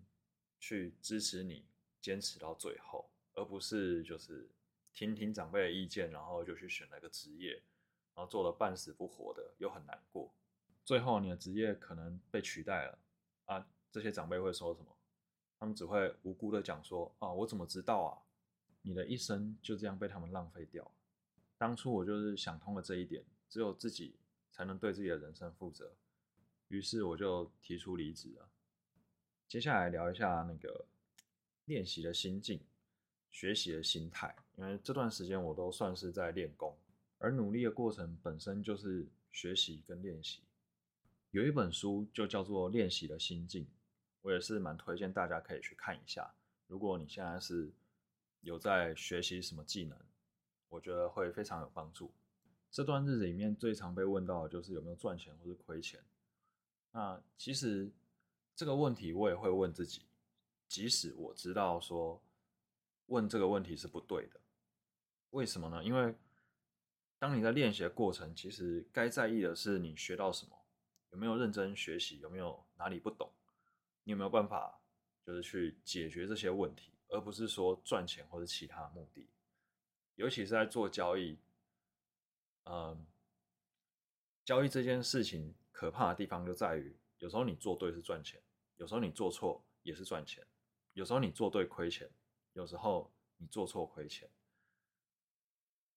[0.59, 1.65] 去支持你
[1.99, 4.49] 坚持到最后，而不是就是
[4.93, 7.61] 听听长辈的意见，然后就去选了个职业。
[8.15, 10.29] 然后做了半死不活的，又很难过，
[10.83, 12.99] 最后你的职业可能被取代了
[13.45, 13.65] 啊！
[13.89, 14.87] 这些长辈会说什么？
[15.57, 18.19] 他们只会无辜的讲说：“啊，我怎么知道啊？”
[18.83, 20.91] 你的一生就这样被他们浪费掉了。
[21.57, 24.17] 当初我就是想通了这一点，只有自己
[24.51, 25.95] 才能对自己的人生负责，
[26.67, 28.49] 于是我就提出离职了。
[29.47, 30.85] 接下来聊一下那个
[31.65, 32.61] 练习的心境、
[33.31, 36.77] 学习的心态，因为这段时间我都算是在练功。
[37.17, 40.41] 而努力的过程本身就是学习跟练习。
[41.31, 43.65] 有一本书就叫做《练习的心境》，
[44.21, 46.33] 我也是蛮推荐大家可以去看一下。
[46.67, 47.71] 如果你现在是
[48.41, 49.99] 有在学习什么技能，
[50.69, 52.11] 我觉得会非常有帮助。
[52.71, 56.03] 这段日子里面最常被问到的就是有没有赚钱或是亏钱。
[56.91, 57.91] 那其实
[58.55, 60.03] 这个问题我也会问自己，
[60.67, 62.21] 即使我知道说
[63.07, 64.39] 问这个问题是不对的，
[65.31, 65.83] 为什么呢？
[65.83, 66.15] 因为
[67.17, 70.51] 当你在练习的过程，其实该在意的是你学到什么，
[71.09, 73.31] 有没有认真学习，有没有哪里不懂，
[74.03, 74.79] 你有没有办法
[75.25, 79.27] 就是去解决这些问题，而不是说赚钱或者其他目的。
[80.15, 81.37] 尤其是在做交易。
[82.71, 83.03] 嗯，
[84.45, 88.39] 交易这件事情可怕的地方就在于，有时候你做对是赚钱，
[88.77, 90.45] 有时候你做错也是赚钱，
[90.93, 92.07] 有时候你做对亏钱，
[92.53, 94.29] 有时候你做错亏钱。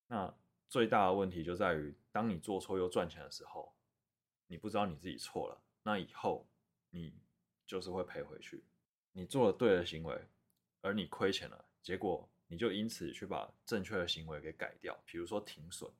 [0.06, 0.34] 那
[0.66, 3.74] 最大的问题就在于，当你做错又赚钱的时候，
[4.46, 6.48] 你不知道你自己错了，那以后
[6.88, 7.14] 你
[7.66, 8.64] 就是会赔回去。
[9.12, 10.26] 你做了对的行为，
[10.80, 15.92] 而你亏钱了，结果你就因此去把正确的行为给改掉，比如说停损。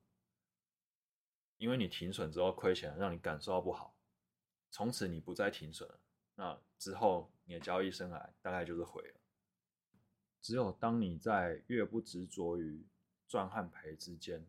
[1.62, 3.94] 因为你停损之后亏钱，让你感受到不好，
[4.72, 6.00] 从此你不再停损了，
[6.34, 9.20] 那之后你的交易生涯大概就是毁了。
[10.40, 12.84] 只有当你在越不执着于
[13.28, 14.44] 赚和赔之间，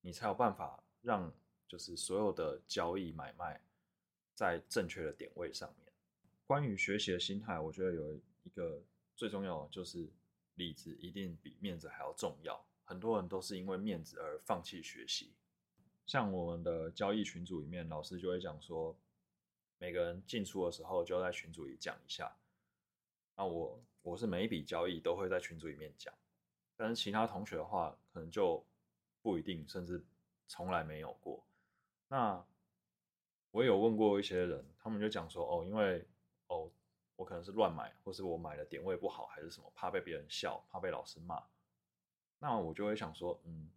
[0.00, 1.30] 你才有办法让
[1.68, 3.60] 就是所有的交易买卖
[4.34, 5.92] 在正确的点位上面。
[6.46, 8.82] 关于学习的心态，我觉得有一个
[9.14, 10.08] 最重要的就是
[10.54, 12.58] 里子一定比面子还要重要。
[12.86, 15.34] 很多人都是因为面子而放弃学习。
[16.06, 18.96] 像我们的交易群组里面，老师就会讲说，
[19.78, 22.36] 每个人进出的时候就要在群组里讲一下。
[23.34, 26.14] 那我我是每一笔交易都会在群组里面讲，
[26.76, 28.64] 但是其他同学的话，可能就
[29.20, 30.04] 不一定，甚至
[30.46, 31.44] 从来没有过。
[32.06, 32.42] 那
[33.50, 36.06] 我有问过一些人，他们就讲说，哦，因为
[36.46, 36.70] 哦，
[37.16, 41.42] 我可能是乱买，或是我买的点位不好，还是什么，怕被别人笑，怕被老师骂。
[42.38, 43.68] 那我就会想说，嗯。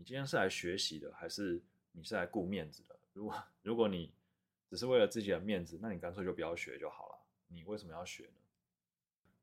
[0.00, 1.60] 你今天是来学习的，还是
[1.92, 2.98] 你是来顾面子的？
[3.12, 4.10] 如果 如果你
[4.70, 7.18] 只是为了自己的面子，那你干脆就不要学就好了。
[7.48, 8.32] 你为什么要学呢？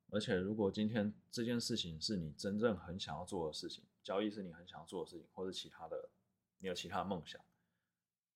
[0.09, 6.09] 而且，如果今天这件事情是你真正很想要做的事情，交易是你很想要做的事情，或者其他的，
[6.57, 7.39] 你有其他梦想，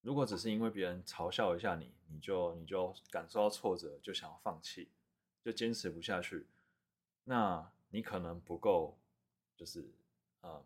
[0.02, 4.92] 如果只是因为别人嘲笑一下你，你就你就感受到挫折，就想要放弃，
[5.44, 6.46] 就坚持不下去，
[7.24, 9.00] 那你可能不够，
[9.58, 9.90] 就是
[10.42, 10.62] 啊。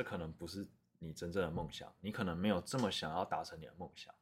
[0.00, 0.66] 这可能不是
[0.98, 4.14] 你真正的梦想，你可能没有这么想要达成你的梦想。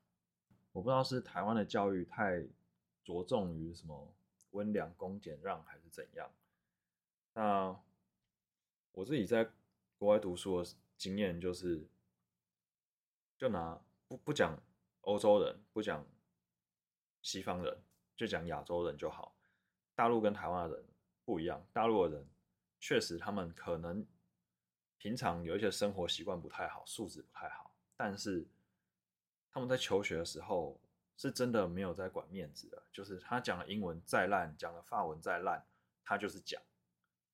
[0.72, 2.44] 我不知道是台湾的教育太
[3.04, 4.12] 着重于什么
[4.50, 6.28] 温良恭俭让，还是怎样。
[7.32, 7.80] 那
[8.90, 9.48] 我自己在
[9.98, 11.86] 国外读书的经验就是，
[13.36, 14.60] 就拿不不讲
[15.02, 16.04] 欧洲人，不讲
[17.22, 17.80] 西方人，
[18.16, 19.36] 就讲亚洲人就好。
[19.94, 20.84] 大陆跟台湾的人
[21.24, 22.28] 不一样，大陆的人
[22.80, 24.04] 确实他们可能。
[24.98, 28.44] 平常有一些生活习惯不太好，素质不太好，但是
[29.50, 30.78] 他们在求学的时候
[31.16, 32.82] 是真的没有在管面子的。
[32.92, 35.64] 就是他讲的英文再烂，讲的法文再烂，
[36.04, 36.60] 他就是讲，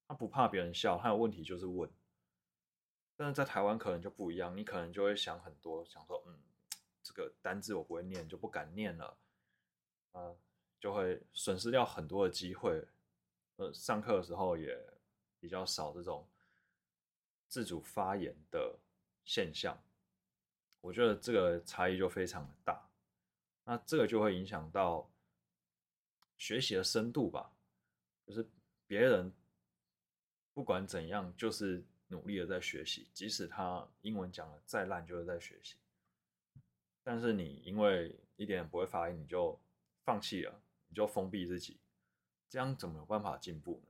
[0.07, 1.91] 他不怕别人笑，他有问题就是问。
[3.17, 6.39] 但是在台湾可能就不一样，你可能就会想很多，想说，嗯，
[7.03, 9.17] 这个单字我不会念，就不敢念了，
[10.13, 10.35] 啊，
[10.79, 12.87] 就会损失掉很多的机会。
[13.57, 14.79] 呃，上课的时候也
[15.39, 16.29] 比较少这种。
[17.55, 18.77] 自主发言的
[19.25, 19.81] 现象，
[20.81, 22.85] 我觉得这个差异就非常的大。
[23.63, 25.09] 那这个就会影响到
[26.37, 27.53] 学习的深度吧。
[28.27, 28.45] 就是
[28.89, 29.33] 别人
[30.53, 35.77] 不管怎样，就是努力的在学习，即使他英文讲的再烂，就是在学习。
[37.05, 39.57] 但是你因为一点不会发音，你就
[40.03, 41.79] 放弃了，你就封闭自己，
[42.49, 43.89] 这样怎么有办法进步呢？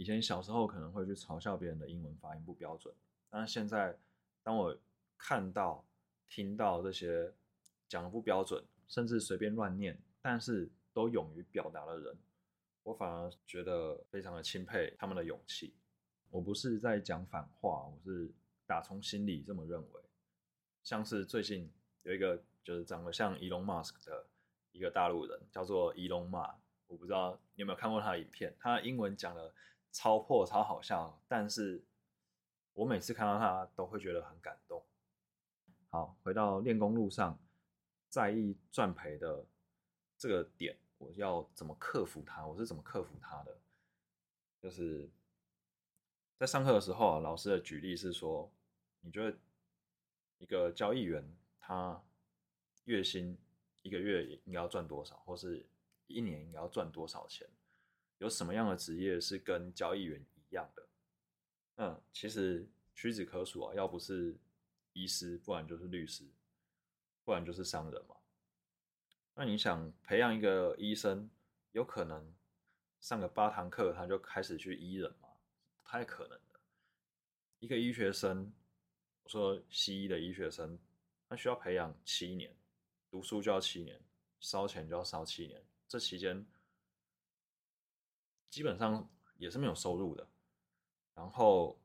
[0.00, 2.94] 以前小时候可能会去嘲笑别人的英文发音不标准，
[3.28, 3.94] 但是现在
[4.42, 4.74] 当我
[5.18, 5.84] 看到、
[6.26, 7.30] 听到这些
[7.86, 12.16] 讲的不标准，甚至随便乱念，但是都勇于表达的人，
[12.82, 15.74] 我反而觉得非常的钦佩他们的勇气。
[16.30, 18.32] 我不是在讲反话，我是
[18.64, 20.00] 打从心里这么认为。
[20.82, 21.70] 像是最近
[22.04, 24.24] 有一个就是长得像 Elon Musk 的
[24.72, 26.54] 一个大陆人，叫做 Elon Ma，
[26.86, 29.52] 我不知道你有没有看过他的影片，他的英文讲的。
[29.92, 31.84] 超破超好笑，但是
[32.72, 34.84] 我每次看到他都会觉得很感动。
[35.88, 37.38] 好，回到练功路上，
[38.08, 39.44] 在意赚赔的
[40.16, 42.46] 这个点，我要怎么克服它？
[42.46, 43.58] 我是怎么克服它的？
[44.60, 45.10] 就是
[46.38, 48.52] 在上课的时候啊，老师的举例是说，
[49.00, 49.36] 你觉得
[50.38, 52.02] 一个交易员他
[52.84, 53.36] 月薪
[53.82, 55.66] 一个月应该要赚多少，或是
[56.06, 57.48] 一年应该要赚多少钱？
[58.20, 60.88] 有什么样的职业是跟交易员一样的？
[61.76, 64.36] 嗯，其实屈指可数啊，要不是
[64.92, 66.24] 医师，不然就是律师，
[67.24, 68.16] 不然就是商人嘛。
[69.34, 71.30] 那你想培养一个医生，
[71.72, 72.34] 有可能
[73.00, 75.28] 上个八堂课他就开始去医人吗？
[75.78, 76.60] 不太可能的。
[77.58, 78.52] 一个医学生，
[79.22, 80.78] 我说西医的医学生，
[81.26, 82.54] 他需要培养七年，
[83.10, 83.98] 读书就要七年，
[84.40, 86.44] 烧钱就要烧七年，这期间
[88.50, 89.08] 基本上
[89.38, 90.28] 也是没有收入的。
[91.14, 91.80] 然后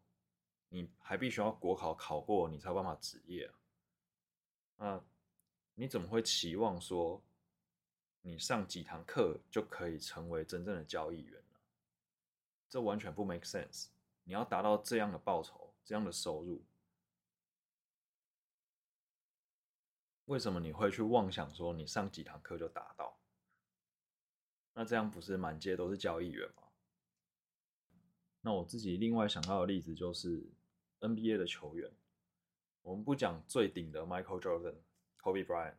[0.68, 3.50] 你还必须要国考考过，你才有办法执业。
[4.76, 5.02] 那
[5.76, 7.22] 你怎么会期望说？
[8.28, 11.60] 你上几堂课就可以成为真正的交易员呢？
[12.68, 13.90] 这完全不 make sense。
[14.24, 16.66] 你要达到这样的报酬、这样的收入，
[20.26, 23.16] 为什么你会去妄想说你上几堂课就达到？
[24.76, 26.64] 那这样不是满街都是交易员吗？
[28.42, 30.46] 那我自己另外想到的例子就是
[31.00, 31.92] NBA 的球员，
[32.84, 34.76] 我们不讲最顶的 Michael Jordan、
[35.20, 35.78] Kobe Bryant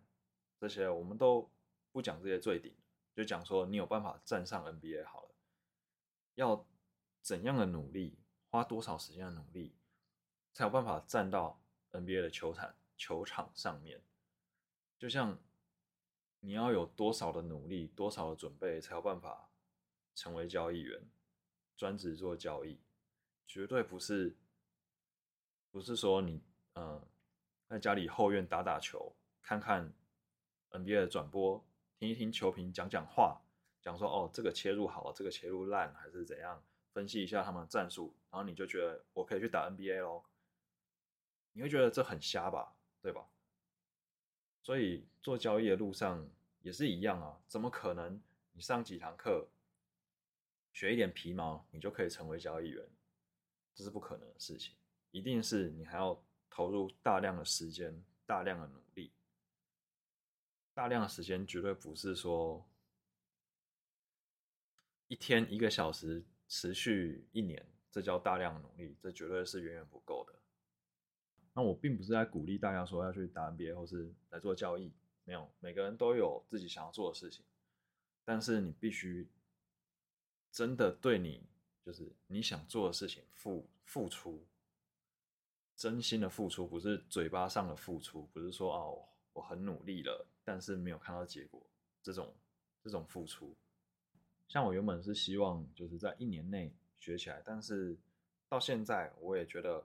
[0.59, 1.49] 这些，我们都。
[1.93, 2.77] 不讲这些最顶，
[3.15, 5.35] 就讲说你有办法站上 NBA 好了，
[6.35, 6.67] 要
[7.23, 8.19] 怎样的努力，
[8.51, 9.75] 花多少时间的努力，
[10.53, 11.59] 才有办法站到
[11.93, 14.03] NBA 的球场球场上面？
[14.99, 15.39] 就像
[16.41, 19.51] 你要有多少的努力，多少的准备，才有办法
[20.15, 21.03] 成为交易员，
[21.77, 22.81] 专职做交易，
[23.47, 24.37] 绝对不是
[25.71, 26.43] 不是说你
[26.75, 27.03] 嗯
[27.69, 29.93] 在家里后院打打球，看看
[30.71, 31.65] NBA 的转播。
[31.99, 33.41] 听一听球评讲讲话，
[33.81, 36.63] 讲说哦，这个切入好，这个切入烂，还是怎样？
[36.93, 40.25] 分析一下他们的战术，然后你就觉得我可以去打 NBA 喽？
[41.53, 42.77] 你会觉得这很瞎吧？
[43.01, 43.27] 对吧？
[44.67, 46.29] 所以做交易的路上
[46.61, 49.47] 也是一样啊，怎么可能你上几堂课
[50.73, 52.85] 学一点皮毛，你就可以成为交易员？
[53.77, 54.75] 这是不可能的事情，
[55.13, 59.13] 一定是你还要投入大量的时间，大量的努力。
[60.75, 62.69] 大量的时间绝对不是说
[65.07, 70.36] 一天一个小时持续一年，这叫大量的努力，这绝对是远远不够的。
[71.57, 74.93] 那我并不是在鼓励大家说要去打 NBA 或是来做交易，
[75.25, 77.43] 没有，每个人都有自己想要做的事情，
[78.25, 79.27] 但是你必须
[80.53, 81.43] 真的对你
[81.83, 84.45] 就是你想做的事情付付出，
[85.75, 89.09] 真心的付出，不是嘴巴上的付出，不是说哦。
[89.37, 91.63] 我很努力了，但是没有看到结果。
[92.03, 92.35] 这种
[92.83, 93.55] 这种付出，
[94.49, 97.95] 像我原本是希望就是在一年内学起来，但是
[98.49, 99.85] 到现在我也觉得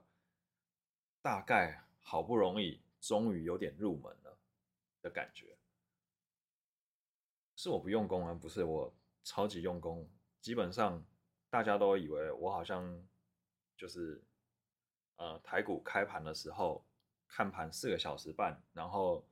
[1.22, 4.36] 大概好不容易终于有点入门了
[5.00, 5.56] 的感觉。
[7.56, 8.92] 是我不用功啊，不是我
[9.24, 10.06] 超级用功。
[10.40, 11.02] 基本上
[11.48, 13.02] 大家都以为我好像
[13.76, 14.22] 就是
[15.16, 16.84] 呃台股开盘的时候
[17.28, 19.24] 看盘四个小时半，然后。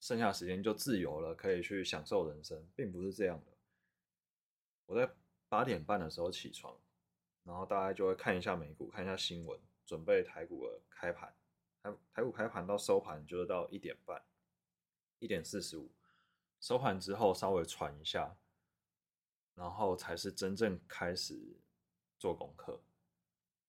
[0.00, 3.52] 剩下时间就自由了，可以去享受人生，并不是这样的。
[4.84, 5.10] 我在
[5.48, 6.78] 八点半的时候起床，
[7.42, 11.34] 然后大家就会看一下美股，看一下新闻，准备台股的开盘。
[11.82, 14.24] 台台股开盘到收盘就是到一点半，
[15.18, 15.92] 一点四十五。
[16.60, 18.36] 收盘之后稍微喘一下，
[19.54, 21.60] 然后才是真正开始
[22.18, 22.82] 做功课。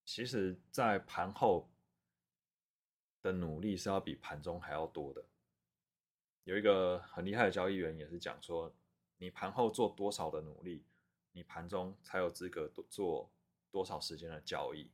[0.06, 1.70] 其实，在盘后
[3.22, 5.26] 的努力是要比盘中还要多的。
[6.44, 8.74] 有一个很厉害的交易员也是讲说，
[9.18, 10.86] 你盘后做多少的努力，
[11.32, 13.30] 你盘中才有资格做
[13.72, 14.90] 多少时间的交易，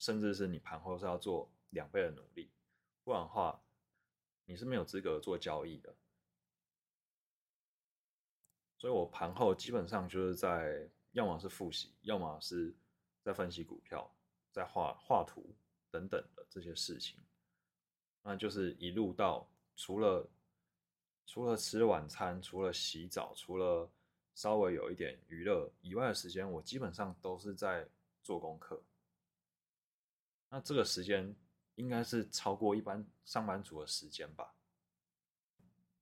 [0.00, 2.50] 甚至是你盘后是要做两倍的努力，
[3.04, 3.62] 不然的话，
[4.46, 5.94] 你是没有资格做交易的。
[8.76, 12.74] 所以我盘后基本上就是在要么是复习，要么是
[13.22, 14.12] 在分析股票，
[14.50, 15.54] 在画画图
[15.88, 17.16] 等等的这些事情，
[18.24, 20.28] 那就是一路到除了。
[21.26, 23.88] 除了吃晚餐，除了洗澡，除了
[24.34, 27.88] 稍微有一点娱乐以外的时间，我基本上都是在
[28.20, 28.82] 做功课。
[30.50, 31.34] 那这个时间
[31.76, 34.54] 应该是超过一般上班族的时间吧？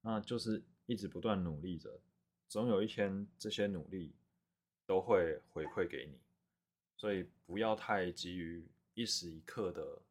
[0.01, 2.01] 那就是一直不断努力着，
[2.49, 4.15] 总有一天这些努力
[4.87, 6.19] 都会回馈给你。
[6.97, 10.03] 所以不要太急于一时一刻的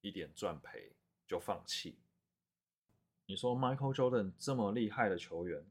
[0.00, 0.92] 一点赚赔
[1.26, 1.98] 就放弃。
[3.26, 5.64] 你说 Michael Jordan 这么厉害的球员，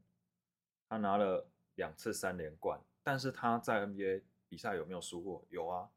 [0.88, 5.44] 他拿了两次三连冠，但是他在 NBA 比赛有没有输过？
[5.50, 5.90] 有啊，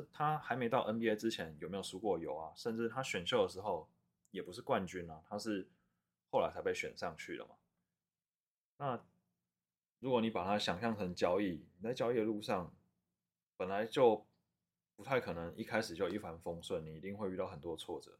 [0.00, 2.18] 是他还没到 NBA 之前有没有输过？
[2.18, 3.88] 油啊，甚至他选秀的时候
[4.30, 5.68] 也不是冠军啊，他是
[6.30, 7.54] 后来才被选上去了嘛。
[8.78, 9.04] 那
[10.00, 12.72] 如果你把它想象成交易，你在交易的路上
[13.56, 14.26] 本来就
[14.94, 18.18] 不太可能一开始就一帆风顺，你一定会遇到很多挫折。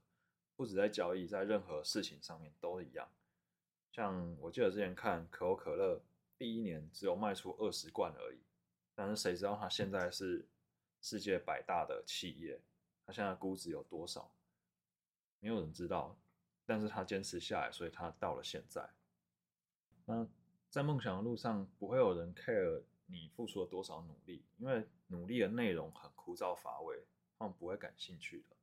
[0.57, 3.07] 不止在交易，在任何事情上面都一样。
[3.93, 6.01] 像我记得之前看可口可乐，
[6.39, 8.39] 第一年只有卖出二十罐而已，
[8.95, 10.47] 但是谁知道他现在是
[11.07, 12.61] 世界百大的企业，
[13.07, 14.35] 它现在估值有多少？
[15.39, 16.19] 没有人知道。
[16.65, 18.91] 但是他坚持下来，所以他到了现在。
[20.05, 20.27] 那
[20.69, 27.07] 在梦想的路上，不会有人 care 你付出了多少努力，因为努力的内容很枯燥乏味，
[27.39, 28.57] 他们不会感兴趣的。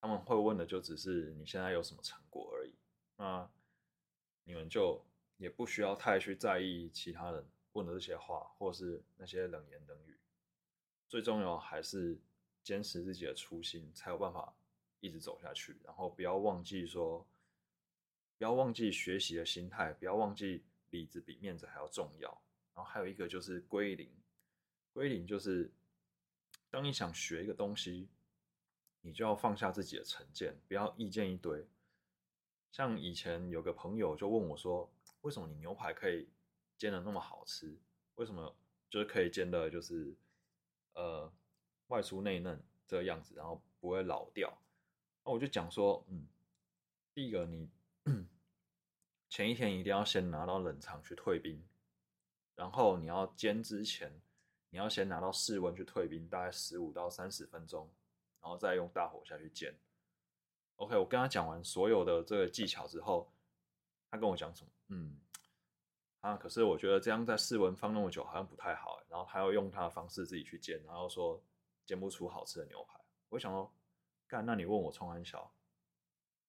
[0.00, 2.72] 他们会问的就只是你现在有什么成果而已，
[3.16, 3.50] 那
[4.44, 5.04] 你们就
[5.36, 10.16] 也不需要太去在意其他人问的这些话，或是那些冷言冷语。
[11.12, 12.18] 最重要还是
[12.62, 14.56] 坚持自己的初心，才有办法
[15.00, 15.76] 一直走下去。
[15.84, 17.26] 然后不要忘记说，
[18.38, 22.30] 不要忘记学习的心态，不要忘记里子比面子还要重要。
[22.74, 24.10] 然后还有一个就是归零，
[24.94, 25.70] 归零就是
[26.70, 28.08] 当你想学一个东西。
[29.04, 31.66] 你就要放下自己的成见，不要意见一堆。
[32.70, 34.88] 像以前有个朋友就问我说
[35.22, 36.28] ：“为什么你牛排可以
[36.78, 37.76] 煎的那么好吃？
[38.14, 38.56] 为什么
[38.88, 40.14] 就是可以煎的，就是
[40.94, 41.32] 呃
[41.88, 44.52] 外酥内嫩这个样子，然后不会老掉？”
[45.24, 46.26] 那我就讲说：“嗯，
[47.14, 47.68] 第一个，你
[49.28, 51.62] 前一天一定要先拿到冷藏去退冰，
[52.54, 54.20] 然后你要煎之前，
[54.70, 57.90] 你要先拿到室温去退冰，大概十五到三十分钟。”
[58.42, 59.72] 然后再用大火下去煎。
[60.74, 63.32] OK，我跟他讲完所有的这个技巧之后，
[64.10, 64.70] 他跟我讲什么？
[64.88, 65.16] 嗯，
[66.22, 69.02] 啊，可是我觉得这样在室温放那么久好像不太好。
[69.08, 71.42] 然后他要用他的方式自己去煎，然后说
[71.84, 72.98] 煎不出好吃的牛排。
[73.28, 73.70] 我想说，
[74.26, 75.52] 干，那你问我冲安小，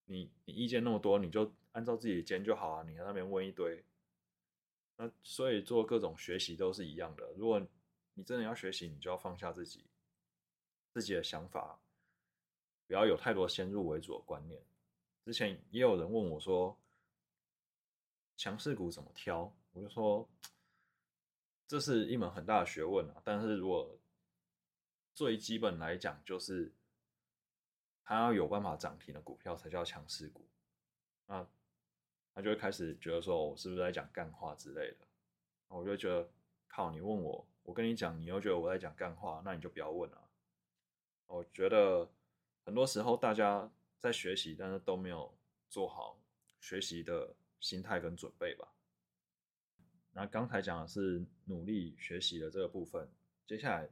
[0.05, 2.83] 你你意见那么多，你就按照自己煎就好啊。
[2.83, 3.83] 你在那边问一堆，
[4.95, 7.31] 那所以做各种学习都是一样的。
[7.35, 7.59] 如果
[8.13, 9.85] 你真的要学习，你就要放下自己。
[10.93, 11.79] 自己的想法，
[12.85, 14.61] 不要有太多先入为主的观念。
[15.25, 16.77] 之前也有人问我说，
[18.37, 19.51] 强势股怎么挑？
[19.73, 20.27] 我就说，
[21.67, 23.21] 这是一门很大的学问啊。
[23.23, 23.99] 但是如果
[25.13, 26.71] 最基本来讲，就是
[28.03, 30.47] 他要有办法涨停的股票才叫强势股。
[31.25, 31.47] 那
[32.33, 35.07] 他就会开始觉得说，我是不是在讲干话之类的？
[35.67, 36.29] 我就觉得，
[36.67, 40.29] 靠，你问我，我跟你讲，你又觉得我在讲干话，那你就不要问了。
[41.27, 42.11] 我觉得
[42.65, 45.35] 很多时候大家在学习，但是都没有
[45.69, 46.19] 做好
[46.59, 48.72] 学习的心态跟准备吧。
[50.13, 53.09] 那刚才讲的是努力学习的这个部分，
[53.47, 53.89] 接下来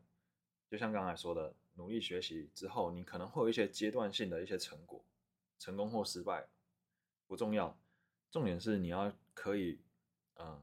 [0.70, 5.04] 就像刚才说的，努力学习之后，你可能会有一些阶段性的一些成果，
[5.58, 6.48] 成功或失败
[7.28, 7.76] 不重要，
[8.30, 9.80] 重点是你要可以
[10.36, 10.62] 嗯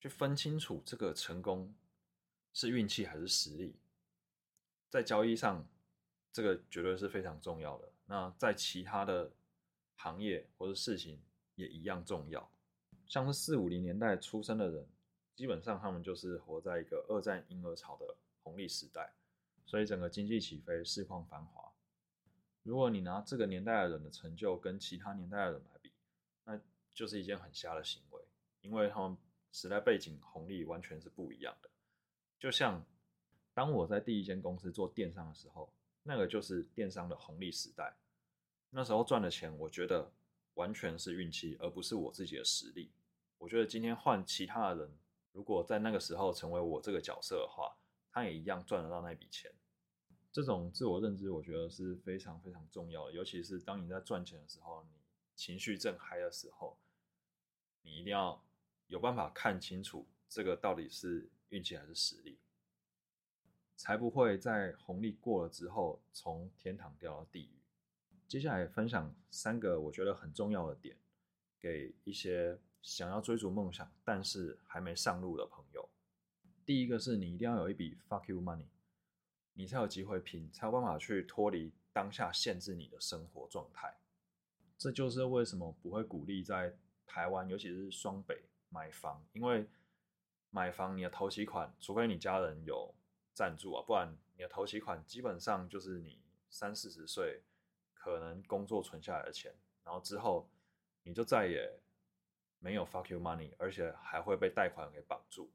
[0.00, 1.74] 去分清楚这个成功
[2.52, 3.76] 是运气还是实力。
[4.88, 5.68] 在交易上，
[6.32, 7.92] 这个绝对是非常重要的。
[8.06, 9.30] 那在其他的
[9.96, 11.20] 行业或者事情
[11.56, 12.50] 也一样重要。
[13.08, 14.86] 像是四五零年代出生的人，
[15.34, 19.12] 基本上他们就是活在一个二战婴儿潮的红利时代，
[19.66, 21.72] 所以整个经济起飞，市况繁华。
[22.62, 25.90] 如果你拿这个年代的人的成就跟其他年代的人来比，
[26.44, 26.60] 那
[26.92, 28.22] 就是一件很瞎的行为，
[28.60, 29.16] 因为他们
[29.50, 31.68] 时代背景红利完全是不一样的。
[32.38, 32.84] 就像。
[33.54, 35.68] 当我在第一间公司做电商的时候，
[36.04, 37.92] 那个就是电商的红利时代。
[38.70, 40.12] 那时候赚的钱，我觉得
[40.58, 42.90] 完全是运气，而不是我自己的实力。
[43.38, 44.98] 我觉得今天换其他的人，
[45.32, 47.76] 如果在那个时候成为我这个角色的话，
[48.10, 49.52] 他也一样赚得到那笔钱。
[50.32, 53.12] 这种自我认知，我觉得是非常非常重要的。
[53.12, 54.90] 尤其是当你在赚钱的时候，你
[55.36, 56.76] 情绪正嗨的时候，
[57.82, 58.44] 你一定要
[58.88, 62.36] 有办法看清楚这个到底是运气还是实力。
[63.76, 67.57] 才不会在红利过了之后从天堂掉到地狱。
[68.28, 70.94] 接下来分享三个我觉得很重要的点，
[71.58, 75.88] 给一些想要追逐梦想但是还没上路的朋友。
[76.66, 78.66] 第一个是你一定要有一笔 fuck you money，
[79.54, 83.96] 你才有机会拼，才有办法去脱离当下限制你的生活状态。
[84.76, 86.76] 这就是为什么不会鼓励在
[87.06, 89.66] 台湾，尤其是双北买房，因为
[90.50, 92.94] 买房你的头期款，除非你家人有。
[93.34, 96.18] 赞助啊，不然你的头期款基本上就是你
[96.50, 97.44] 三四十岁
[98.08, 99.54] 可能工作存下来的钱，
[99.84, 100.48] 然后之后
[101.02, 101.70] 你就再也
[102.58, 105.50] 没有 fuck you money，而且还会被贷款给绑住。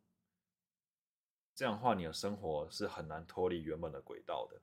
[1.55, 4.61] 这样的话，你的生活是很难脱离原本的轨道的。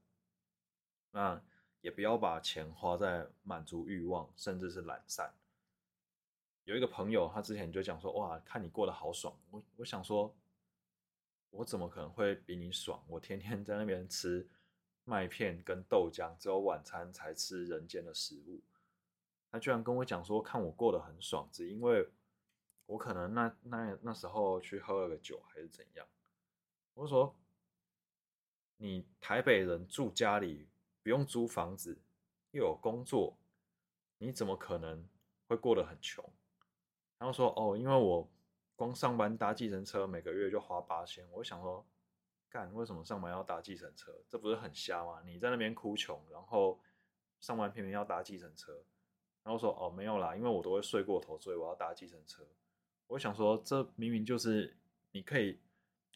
[1.10, 1.42] 那
[1.80, 5.34] 也不要把钱花在满足欲望，甚至是懒散。
[6.64, 9.36] 有一个朋友，他之前就讲说，哇，看你过得好爽。
[9.50, 10.36] 我我想说，
[11.50, 13.02] 我怎么可能会比你爽？
[13.08, 14.48] 我天天在那边吃
[15.10, 18.60] 麦片跟豆浆，只有晚餐才吃人间的食物。
[19.50, 22.08] 他居然跟我讲说，看我过得很爽，只因为
[22.86, 26.06] 我可能那那那时候去喝了个酒，还是怎样。
[26.94, 27.34] 我说，
[28.76, 30.68] 你台北人住家里
[31.02, 31.98] 不用租房子，
[32.52, 33.36] 又有工作，
[34.18, 35.04] 你怎么可能
[35.48, 36.24] 会过得很穷？
[37.18, 38.30] 然后说哦，因为我
[38.76, 41.28] 光上班搭计程车，每个月就花八千。
[41.32, 41.84] 我想说，
[42.50, 44.12] 干为什么上班要搭计程车？
[44.28, 45.22] 这不是很瞎吗？
[45.24, 46.80] 你在那边哭穷，然后
[47.38, 48.84] 上班偏偏要搭计程车。
[49.42, 52.46] 然后说哦，没有啦，因为我都会睡过头，所以我要搭计程车。
[53.06, 54.76] 我想说，这明明就是
[55.12, 55.58] 你可以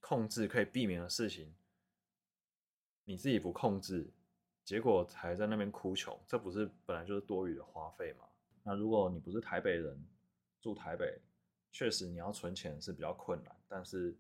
[0.03, 1.55] 控制、可以避免的事情，
[3.05, 4.13] 你自己不控制，
[4.63, 8.27] 结果才在那边哭穷，这不是本来就是多余的花费吗？
[8.63, 10.07] 那如果你不是台北人，
[10.61, 11.19] 住台北，
[11.73, 14.15] 确实你要存钱是比较困难，但是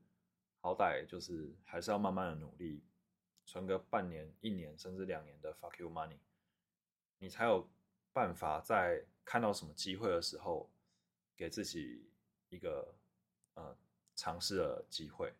[0.65, 2.83] 好歹就是还是要慢慢的努力，
[3.45, 6.17] 存个半年、一年甚至两年的 fuck you money，
[7.19, 7.69] 你才有
[8.15, 10.71] 办法在看到什么机会的时候，
[11.37, 12.09] 给自己
[12.49, 12.95] 一个
[13.53, 13.77] 呃
[14.17, 15.35] 尝试的机会。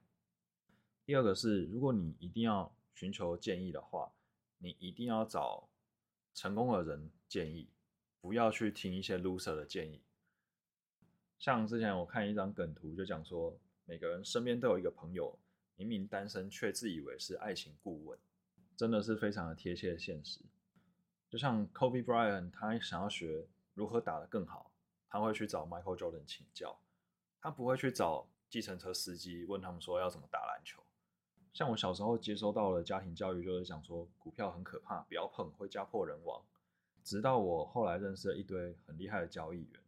[1.07, 4.13] 第二个是，如果你一定要寻求建议的话，
[4.59, 5.71] 你一定要找
[6.35, 7.71] 成功的人建议，
[8.21, 10.03] 不要去听一些 loser 的建议。
[11.39, 15.39] 像之前我看一张梗图，就讲说每个人身边都有一个朋友，
[15.77, 18.19] 明明单身却自以为是爱情顾问，
[18.77, 20.41] 真的是非常的贴切现实。
[21.29, 24.73] 就像 Kobe Bryant，他想要学如何打得更好，
[25.09, 26.81] 他会去找 Michael Jordan 请教，
[27.41, 30.83] 他不会去找计程车司机问他们说要怎么打篮球。
[31.53, 36.43] 像我小时候接收到了家庭教育，就是讲说股票很可怕，不要碰，会家破人亡。
[37.03, 39.81] 直到我后来认识了一堆很厉害的交易员。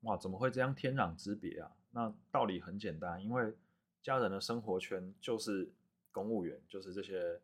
[0.00, 1.76] 哇，怎么会这样天壤之别啊？
[1.90, 3.54] 那道理很简单，因为
[4.02, 5.72] 家人的生活圈就是
[6.12, 7.40] 公务员，就是这些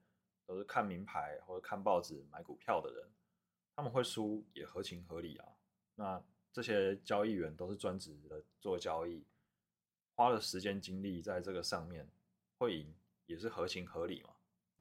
[0.47, 3.09] 都是看名牌或者看报纸买股票的人，
[3.75, 5.49] 他们会输也合情合理啊。
[5.95, 6.23] 那
[6.53, 9.25] 这些交易员都是专职的做交易，
[10.15, 12.09] 花了时间精力在这个上面，
[12.59, 12.95] 会赢
[13.27, 14.31] 也是合情合理嘛。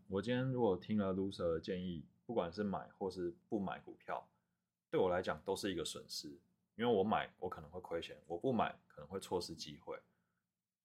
[0.07, 4.27] 我今天如果听了 loser 的建议，不管是买或是不买股票，
[4.91, 6.37] 对我来讲都是一个损失。
[6.75, 9.99] 因为我买，我可能会亏钱；我不买，可能会错失机会。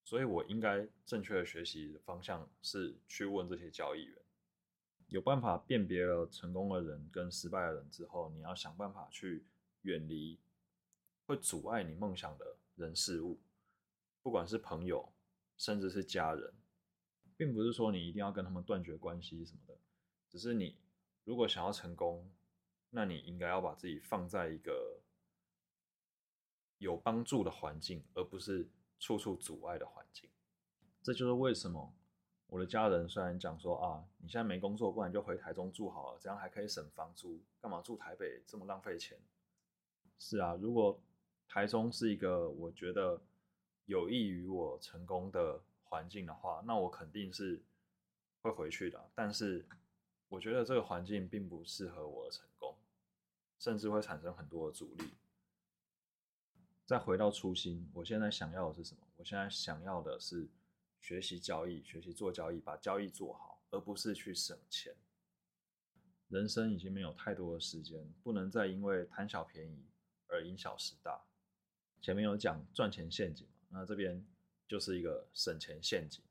[0.05, 4.19] 所以，我应该正确的学习方向是去问这些交易员。
[5.09, 9.47] 有办法辨别了成功的人跟失败的人之后，你要想办法去
[9.83, 10.39] 远离
[11.25, 13.41] 会阻碍你梦想的人事物，
[14.23, 15.11] 不管是朋友，
[15.57, 16.55] 甚至是家人，
[17.37, 19.79] 并不是说你一定要跟他们断绝关系什么的。
[20.29, 20.79] 只是你
[21.25, 22.31] 如果想要成功，
[22.91, 25.01] 那你应该要把自己放在一个。
[26.79, 28.69] 有帮助的环境，而不是
[28.99, 30.29] 处处阻碍的环境。
[31.03, 31.93] 这就是为什么
[32.47, 39.19] 我的家人虽然讲说啊，你现在没工作，不然就回台中住好了，这样还可以省房租，干嘛住台北这么浪费钱？
[40.19, 41.01] 是啊，如果
[41.49, 43.21] 台中是一个我觉得
[43.87, 47.63] 有益于我成功的环境的话，那我肯定是
[48.43, 49.11] 会回去的。
[49.15, 49.67] 但是
[50.29, 52.77] 我觉得这个环境并不适合我的成功，
[53.59, 55.05] 甚至会产生很多阻力。
[56.89, 59.03] 再回到初心，我现在想要的是什么？
[59.17, 60.49] 我现在想要的是
[61.03, 64.97] 学习交易，学习做交易，把交易做好，而不是去省钱。
[66.29, 69.85] 人生已经没有太多的时间，不能再因为贪小便宜
[70.29, 71.21] 而因小失大。
[72.01, 74.27] 前面有讲赚钱陷阱嘛，那这边
[74.67, 76.25] 就是一个省钱陷阱。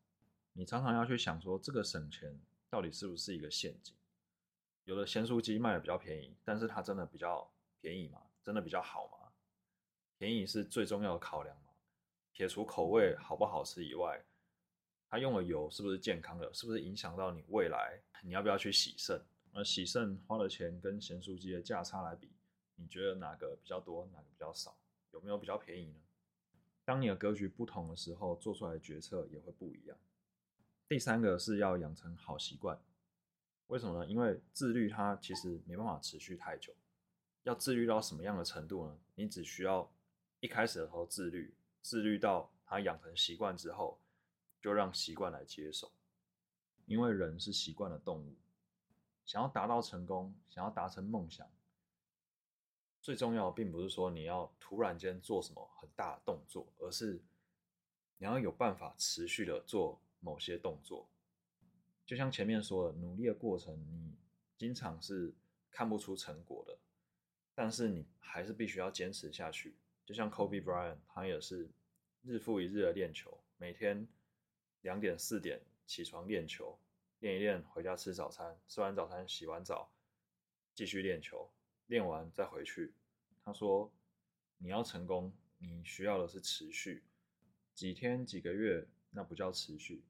[0.54, 2.36] 你常常要去想说，这个省钱
[2.68, 3.94] 到底是不是一个陷阱？
[4.86, 7.48] 有的咸酥鸡卖的比较便宜，但是它真的比较
[7.80, 8.24] 便宜吗？
[8.42, 9.17] 真的比较好吗？
[10.18, 11.70] 便宜是最重要的考量嘛？
[12.32, 14.24] 撇除口味好不好吃以外，
[15.08, 16.54] 它用的油是不是健康的？
[16.54, 18.00] 是不是影响到你未来？
[18.24, 19.20] 你要不要去洗肾？
[19.54, 22.32] 而洗肾花的钱跟咸酥鸡的价差来比，
[22.76, 24.78] 你觉得哪个比较多，哪个比较少？
[25.14, 26.00] 有没有比较便宜呢？
[26.84, 29.98] 当你的格局不同的时候，做出来的决策也会不一样。
[30.88, 32.80] 第三个是要养成好习惯，
[33.68, 34.08] 为什么呢？
[34.08, 36.74] 因为自律它其实没办法持续太久。
[37.44, 38.98] 要自律到什么样的程度呢？
[39.16, 39.92] 你只需要。
[40.40, 44.00] 一开始的时候自律，自律到他养成习惯之后，
[44.62, 45.92] 就让习惯来接手。
[46.86, 48.36] 因为人是习惯的动物，
[49.26, 51.50] 想要达到成功，想要达成梦想，
[53.02, 57.20] 最重要并不是说你要突然间做什么很大的动作，而是
[58.20, 61.10] 你要有办法持续的做某些动作。
[62.06, 64.16] 就像前面说的，努力的过程，你
[64.56, 65.34] 经常是
[65.70, 66.78] 看不出成果的，
[67.54, 69.76] 但是你还是必须要坚持下去。
[70.08, 71.68] 就像 Kobe Bryant，他也是
[72.24, 74.08] 日复一日的练球，每天
[74.80, 76.80] 两点四点起床练球，
[77.20, 79.92] 练一练回家吃早餐，吃完早餐洗完澡
[80.74, 81.52] 继续练球，
[81.88, 82.94] 练完再回去。
[83.44, 83.92] 他说
[84.60, 87.04] ：“你要成功，你需要的是持续，
[87.76, 90.06] 几天几个月那不叫持续，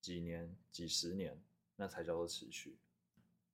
[0.00, 1.38] 几年几十年
[1.76, 2.78] 那才叫做持续。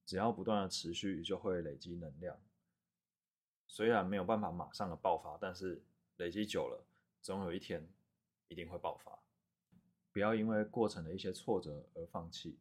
[0.07, 2.41] 只要不断的持续，就会累积能量。”
[3.73, 5.83] 虽然没有办法马上的爆发，但是
[6.19, 6.85] 累积久了，
[7.23, 7.89] 总有一天
[8.49, 9.19] 一定会爆发。
[10.13, 12.59] 不要因为过程的一些挫折而放弃。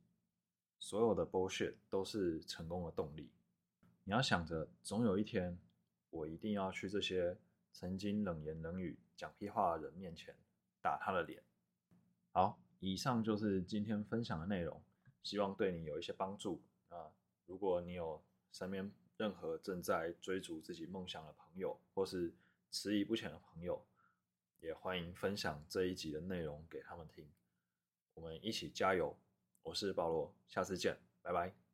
[0.80, 3.30] 所有的 bullshit 都是成功的动力。
[4.05, 5.59] 你要想着，总有一天，
[6.12, 7.38] 我一定要去这些
[7.74, 10.34] 曾经冷言冷语、讲屁话的人面前
[10.82, 11.43] 打他的脸。
[12.32, 14.82] 好，以上就是今天分享的内容，
[15.24, 17.12] 希望对你有一些帮助啊。
[17.47, 18.89] 如果你有身边，
[19.22, 22.34] 任何正在追逐自己梦想的朋友，或是
[22.72, 23.86] 迟疑不前的朋友，
[24.61, 27.30] 也欢迎分享这一集的内容给他们听。
[28.15, 29.15] 我们一起加油！
[29.61, 31.70] 我是保罗，下次见，拜拜。